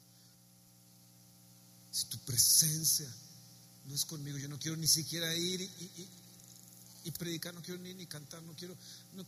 Si 1.91 2.05
tu 2.05 2.17
presencia 2.19 3.07
no 3.85 3.95
es 3.95 4.05
conmigo, 4.05 4.37
yo 4.37 4.47
no 4.47 4.59
quiero 4.59 4.77
ni 4.77 4.87
siquiera 4.87 5.33
ir 5.35 5.61
y, 7.03 7.11
predicar, 7.11 7.53
no 7.53 7.61
quiero 7.61 7.81
ni, 7.81 7.93
ni 7.93 8.05
cantar, 8.05 8.41
no 8.43 8.55
quiero, 8.55 8.75
no, 9.13 9.25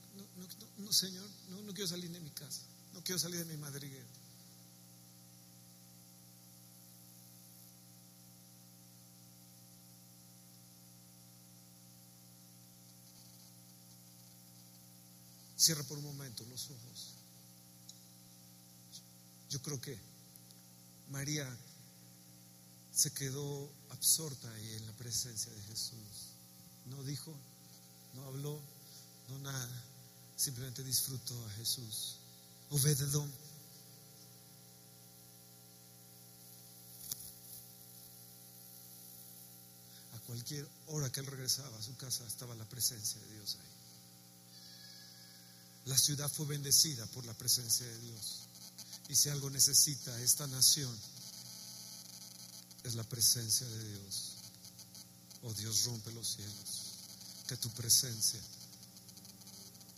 no, 0.77 0.93
Señor, 0.93 1.27
no, 1.49 1.61
no 1.61 1.73
quiero 1.73 1.87
salir 1.87 2.11
de 2.11 2.19
mi 2.19 2.29
casa, 2.29 2.61
no 2.93 3.03
quiero 3.03 3.17
salir 3.17 3.39
de 3.39 3.45
mi 3.45 3.57
madriguera. 3.57 4.05
Cierra 15.61 15.83
por 15.83 15.99
un 15.99 16.05
momento 16.05 16.43
los 16.45 16.71
ojos. 16.71 17.13
Yo 19.51 19.61
creo 19.61 19.79
que 19.79 19.95
María 21.11 21.47
se 22.91 23.13
quedó 23.13 23.71
absorta 23.91 24.51
ahí 24.51 24.73
en 24.73 24.87
la 24.87 24.93
presencia 24.93 25.53
de 25.53 25.61
Jesús. 25.61 26.33
No 26.87 27.03
dijo, 27.03 27.31
no 28.15 28.25
habló, 28.25 28.59
no 29.29 29.37
nada. 29.37 29.83
Simplemente 30.35 30.83
disfrutó 30.83 31.45
a 31.45 31.51
Jesús. 31.51 32.15
Obededón. 32.71 33.31
A 40.15 40.19
cualquier 40.25 40.67
hora 40.87 41.11
que 41.11 41.19
él 41.19 41.27
regresaba 41.27 41.77
a 41.77 41.83
su 41.83 41.95
casa 41.97 42.25
estaba 42.25 42.55
la 42.55 42.65
presencia 42.67 43.21
de 43.21 43.33
Dios 43.35 43.57
ahí. 43.61 43.80
La 45.85 45.97
ciudad 45.97 46.31
fue 46.31 46.45
bendecida 46.45 47.05
por 47.07 47.25
la 47.25 47.33
presencia 47.33 47.85
de 47.85 47.97
Dios. 47.99 48.41
Y 49.09 49.15
si 49.15 49.29
algo 49.29 49.49
necesita 49.49 50.21
esta 50.21 50.47
nación, 50.47 50.95
es 52.83 52.95
la 52.95 53.03
presencia 53.03 53.67
de 53.67 53.89
Dios. 53.89 54.35
Oh 55.43 55.53
Dios, 55.53 55.83
rompe 55.85 56.11
los 56.11 56.27
cielos. 56.35 56.95
Que 57.47 57.57
tu 57.57 57.69
presencia, 57.71 58.39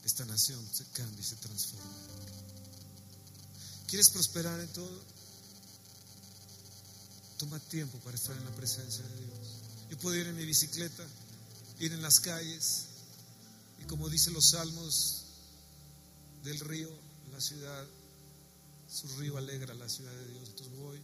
esta 0.04 0.26
nación 0.26 0.68
se 0.74 0.86
cambie 0.86 1.22
y 1.22 1.24
se 1.24 1.36
transforme. 1.36 1.92
¿Quieres 3.88 4.10
prosperar 4.10 4.60
en 4.60 4.70
todo? 4.70 5.04
Toma 7.38 7.60
tiempo 7.60 8.00
para 8.00 8.16
estar 8.16 8.36
en 8.36 8.46
la 8.46 8.56
presencia 8.56 9.04
de 9.04 9.16
Dios. 9.18 9.48
Yo 9.92 10.00
puedo 10.00 10.16
ir 10.16 10.28
en 10.28 10.36
mi 10.36 10.46
bicicleta, 10.46 11.06
ir 11.80 11.94
en 11.94 12.02
las 12.02 12.20
calles, 12.20 12.86
y 13.80 13.84
como 13.86 14.10
dicen 14.10 14.34
los 14.34 14.50
salmos, 14.50 15.23
del 16.44 16.60
río, 16.60 16.90
la 17.32 17.40
ciudad, 17.40 17.86
su 18.88 19.08
río 19.20 19.38
alegra 19.38 19.74
la 19.74 19.90
ciudad 19.90 20.14
de 20.14 20.28
Dios. 20.28 20.50
Entonces 20.50 20.78
voy, 20.78 21.02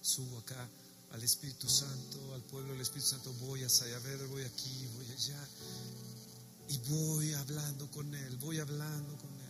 subo 0.00 0.38
acá 0.38 0.68
al 1.12 1.22
Espíritu 1.22 1.68
Santo, 1.68 2.34
al 2.34 2.42
pueblo 2.42 2.72
del 2.72 2.82
Espíritu 2.82 3.08
Santo, 3.08 3.32
voy 3.34 3.62
a 3.62 3.68
Sayavedra, 3.68 4.26
voy 4.26 4.42
aquí, 4.42 4.86
voy 4.94 5.10
allá, 5.10 5.48
y 6.68 6.78
voy 6.90 7.32
hablando 7.32 7.90
con 7.90 8.14
Él, 8.14 8.36
voy 8.36 8.58
hablando 8.58 9.16
con 9.16 9.30
Él. 9.30 9.48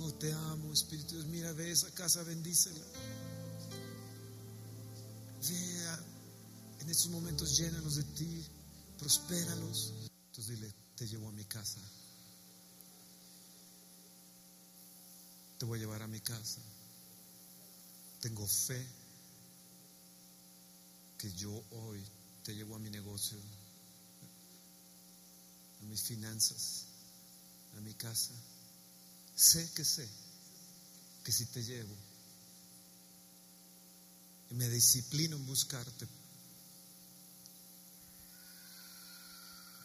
Oh, 0.00 0.12
te 0.14 0.32
amo, 0.32 0.72
Espíritu 0.72 1.14
Dios, 1.14 1.26
mira, 1.26 1.52
ve 1.52 1.70
esa 1.70 1.90
casa, 1.90 2.22
bendícela. 2.22 2.84
Vea, 5.48 6.04
en 6.80 6.88
estos 6.88 7.08
momentos 7.08 7.56
llénalos 7.58 7.96
de 7.96 8.04
ti, 8.04 8.46
prospéralos. 8.98 9.92
Entonces 10.26 10.58
dile, 10.58 10.72
te 10.96 11.06
llevo 11.06 11.28
a 11.28 11.32
mi 11.32 11.44
casa. 11.44 11.80
Te 15.62 15.66
voy 15.66 15.78
a 15.78 15.82
llevar 15.82 16.02
a 16.02 16.08
mi 16.08 16.18
casa. 16.18 16.60
Tengo 18.20 18.44
fe 18.48 18.84
que 21.16 21.32
yo 21.34 21.52
hoy 21.70 22.02
te 22.42 22.52
llevo 22.52 22.74
a 22.74 22.80
mi 22.80 22.90
negocio, 22.90 23.38
a 25.80 25.84
mis 25.84 26.02
finanzas, 26.02 26.86
a 27.76 27.80
mi 27.80 27.94
casa. 27.94 28.32
Sé 29.36 29.70
que 29.72 29.84
sé 29.84 30.08
que 31.22 31.30
si 31.30 31.46
te 31.46 31.62
llevo 31.62 31.94
y 34.50 34.54
me 34.54 34.68
disciplino 34.68 35.36
en 35.36 35.46
buscarte, 35.46 36.08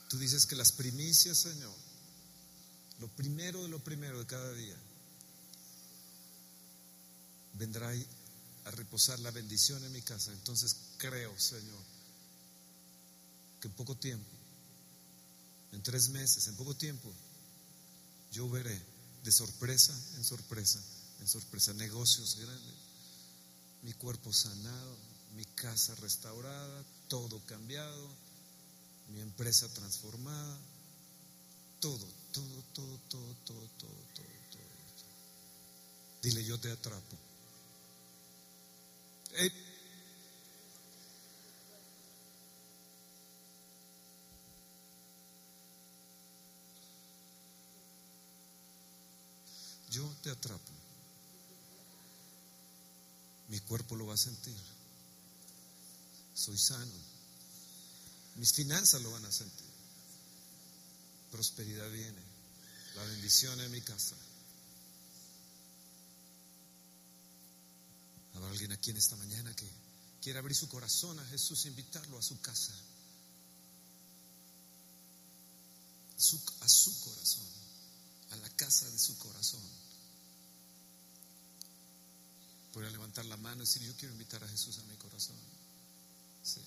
tú 0.10 0.18
dices 0.18 0.48
que 0.48 0.56
las 0.56 0.72
primicias, 0.72 1.38
Señor, 1.38 1.76
lo 2.98 3.08
primero 3.10 3.62
de 3.62 3.70
lo 3.70 3.78
primero 3.78 4.18
de 4.18 4.26
cada 4.26 4.52
día, 4.54 4.76
vendrá 7.58 7.92
a 8.66 8.72
reposar 8.72 9.20
la 9.20 9.32
bendición 9.32 9.84
en 9.84 9.92
mi 9.92 10.02
casa. 10.02 10.32
Entonces 10.32 10.76
creo, 10.98 11.38
Señor, 11.40 11.84
que 13.62 13.68
en 13.68 13.74
poco 13.74 13.96
tiempo, 13.96 14.30
en 15.72 15.82
tres 15.82 16.10
meses, 16.10 16.48
en 16.48 16.56
poco 16.56 16.76
tiempo, 16.76 17.12
yo 18.32 18.50
veré 18.50 18.80
de 19.24 19.32
sorpresa 19.32 19.94
en 20.16 20.24
sorpresa, 20.24 20.80
en 21.20 21.28
sorpresa, 21.28 21.74
negocios 21.74 22.38
grandes, 22.38 22.76
mi 23.84 23.94
cuerpo 23.94 24.32
sanado, 24.32 24.96
mi 25.36 25.46
casa 25.46 25.96
restaurada, 25.96 26.84
todo 27.08 27.40
cambiado, 27.46 28.10
mi 29.14 29.22
empresa 29.22 29.68
transformada, 29.70 30.58
todo, 31.80 32.08
todo, 32.32 32.64
todo, 32.74 32.98
todo, 33.10 33.36
todo, 33.46 33.70
todo, 33.78 33.90
todo. 34.16 34.28
todo. 34.52 34.68
Dile, 36.22 36.44
yo 36.44 36.60
te 36.60 36.72
atrapo. 36.72 37.27
Eh, 39.40 39.52
yo 49.92 50.04
te 50.24 50.32
atrapo. 50.32 50.72
Mi 53.50 53.60
cuerpo 53.60 53.96
lo 53.96 54.08
va 54.08 54.16
a 54.16 54.18
sentir. 54.18 54.56
Soy 56.34 56.58
sano. 56.58 56.92
Mis 58.36 58.54
finanzas 58.54 59.02
lo 59.02 59.12
van 59.12 59.26
a 59.26 59.32
sentir. 59.32 59.68
Prosperidad 61.32 61.90
viene. 61.92 62.22
La 62.96 63.04
bendición 63.04 63.60
en 63.62 63.72
mi 63.72 63.82
casa. 63.82 64.16
Habrá 68.38 68.52
alguien 68.52 68.72
aquí 68.72 68.92
en 68.92 68.98
esta 68.98 69.16
mañana 69.16 69.52
que 69.56 69.68
quiere 70.22 70.38
abrir 70.38 70.56
su 70.56 70.70
corazón 70.70 71.20
a 71.20 71.26
Jesús, 71.26 71.66
invitarlo 71.66 72.20
a 72.20 72.22
su 72.22 72.40
casa, 72.40 72.72
a 76.62 76.70
su 76.70 77.00
corazón, 77.00 77.48
a 78.30 78.36
la 78.36 78.50
casa 78.52 78.88
de 78.92 79.00
su 79.00 79.18
corazón. 79.18 79.62
Podría 82.74 82.92
levantar 82.92 83.26
la 83.26 83.38
mano 83.38 83.64
y 83.64 83.66
decir, 83.66 83.82
yo 83.82 83.96
quiero 83.96 84.14
invitar 84.14 84.44
a 84.44 84.48
Jesús 84.48 84.78
a 84.78 84.84
mi 84.84 84.98
corazón. 84.98 85.36
Sí. 86.44 86.62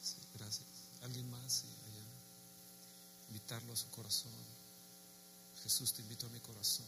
Sí, 0.00 0.14
gracias. 0.34 0.66
¿Alguien 1.02 1.28
más? 1.28 1.52
Sí, 1.52 1.66
allá. 1.66 3.30
Invitarlo 3.30 3.72
a 3.72 3.76
su 3.76 3.88
corazón. 3.90 4.30
Jesús, 5.64 5.92
te 5.92 6.02
invito 6.02 6.28
a 6.28 6.30
mi 6.30 6.38
corazón. 6.38 6.86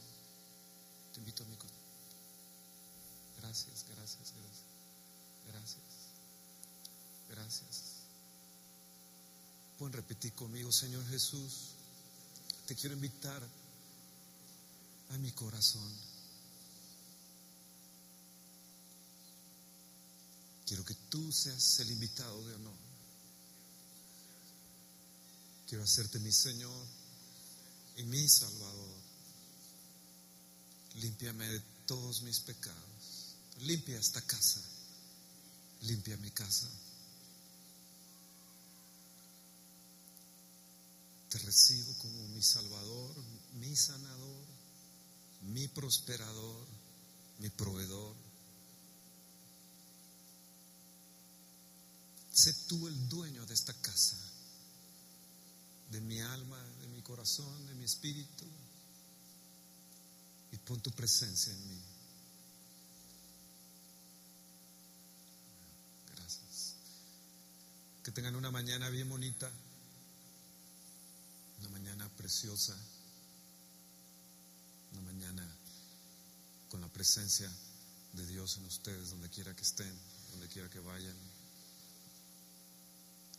Te 1.13 1.19
invito 1.19 1.43
a 1.43 1.47
mi 1.47 1.57
corazón. 1.57 1.86
Gracias, 3.47 3.85
gracias, 3.89 4.33
gracias. 4.35 4.67
Gracias. 5.47 5.85
Gracias. 7.29 7.83
Pueden 9.79 9.93
repetir 9.93 10.33
conmigo, 10.33 10.73
Señor 10.73 11.07
Jesús. 11.09 11.71
Te 12.67 12.75
quiero 12.75 12.97
invitar 12.97 13.41
a 15.11 15.19
mi 15.19 15.31
corazón. 15.31 15.93
Quiero 20.67 20.85
que 20.85 20.95
tú 21.09 21.31
seas 21.31 21.79
el 21.79 21.93
invitado 21.93 22.45
de 22.49 22.55
honor. 22.57 22.75
Quiero 25.69 25.85
hacerte 25.85 26.19
mi 26.19 26.33
Señor 26.33 26.87
y 27.97 28.03
mi 28.03 28.29
Salvador. 28.29 28.97
Límpiame 30.97 31.47
de 31.49 31.61
todos 31.87 32.23
mis 32.23 32.41
pecados. 32.41 32.96
Limpia 33.67 33.99
esta 33.99 34.21
casa. 34.23 34.61
Limpia 35.83 36.17
mi 36.19 36.31
casa. 36.31 36.69
Te 41.29 41.39
recibo 41.39 41.93
como 41.99 42.29
mi 42.29 42.43
Salvador, 42.43 43.15
mi 43.55 43.75
sanador, 43.75 44.47
mi 45.43 45.67
prosperador, 45.67 46.67
mi 47.41 47.51
proveedor. 47.51 48.15
Sé 52.33 52.53
tú 52.69 52.87
el 52.87 53.09
dueño 53.09 53.45
de 53.47 53.55
esta 53.55 53.73
casa, 53.73 54.17
de 55.91 56.01
mi 56.03 56.21
alma, 56.21 56.63
de 56.83 56.87
mi 56.89 57.03
corazón, 57.03 57.67
de 57.67 57.75
mi 57.75 57.85
espíritu. 57.85 58.45
Y 60.53 60.57
pon 60.59 60.81
tu 60.81 60.93
presencia 60.93 61.53
en 61.53 61.69
mí. 61.69 61.81
Gracias. 66.15 66.75
Que 68.07 68.13
tengan 68.13 68.37
una 68.37 68.53
mañana 68.53 68.89
bien 68.89 69.09
bonita, 69.09 69.51
una 71.59 71.69
mañana 71.71 72.09
preciosa, 72.11 72.73
una 74.93 75.01
mañana 75.01 75.45
con 76.69 76.81
la 76.81 76.87
presencia 76.87 77.51
de 78.13 78.25
Dios 78.29 78.59
en 78.59 78.67
ustedes, 78.67 79.11
donde 79.11 79.29
quiera 79.29 79.57
que 79.57 79.63
estén, 79.63 79.93
donde 80.31 80.47
quiera 80.47 80.71
que 80.71 80.79
vayan 80.79 81.17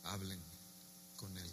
hablen 0.04 0.42
con 1.16 1.38
Él. 1.38 1.52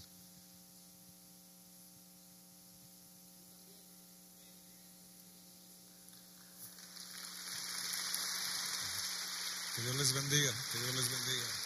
Que 9.76 9.82
Dios 9.82 9.96
les 9.98 10.12
bendiga, 10.14 10.52
que 10.72 10.78
Dios 10.80 10.94
les 10.96 11.10
bendiga. 11.12 11.63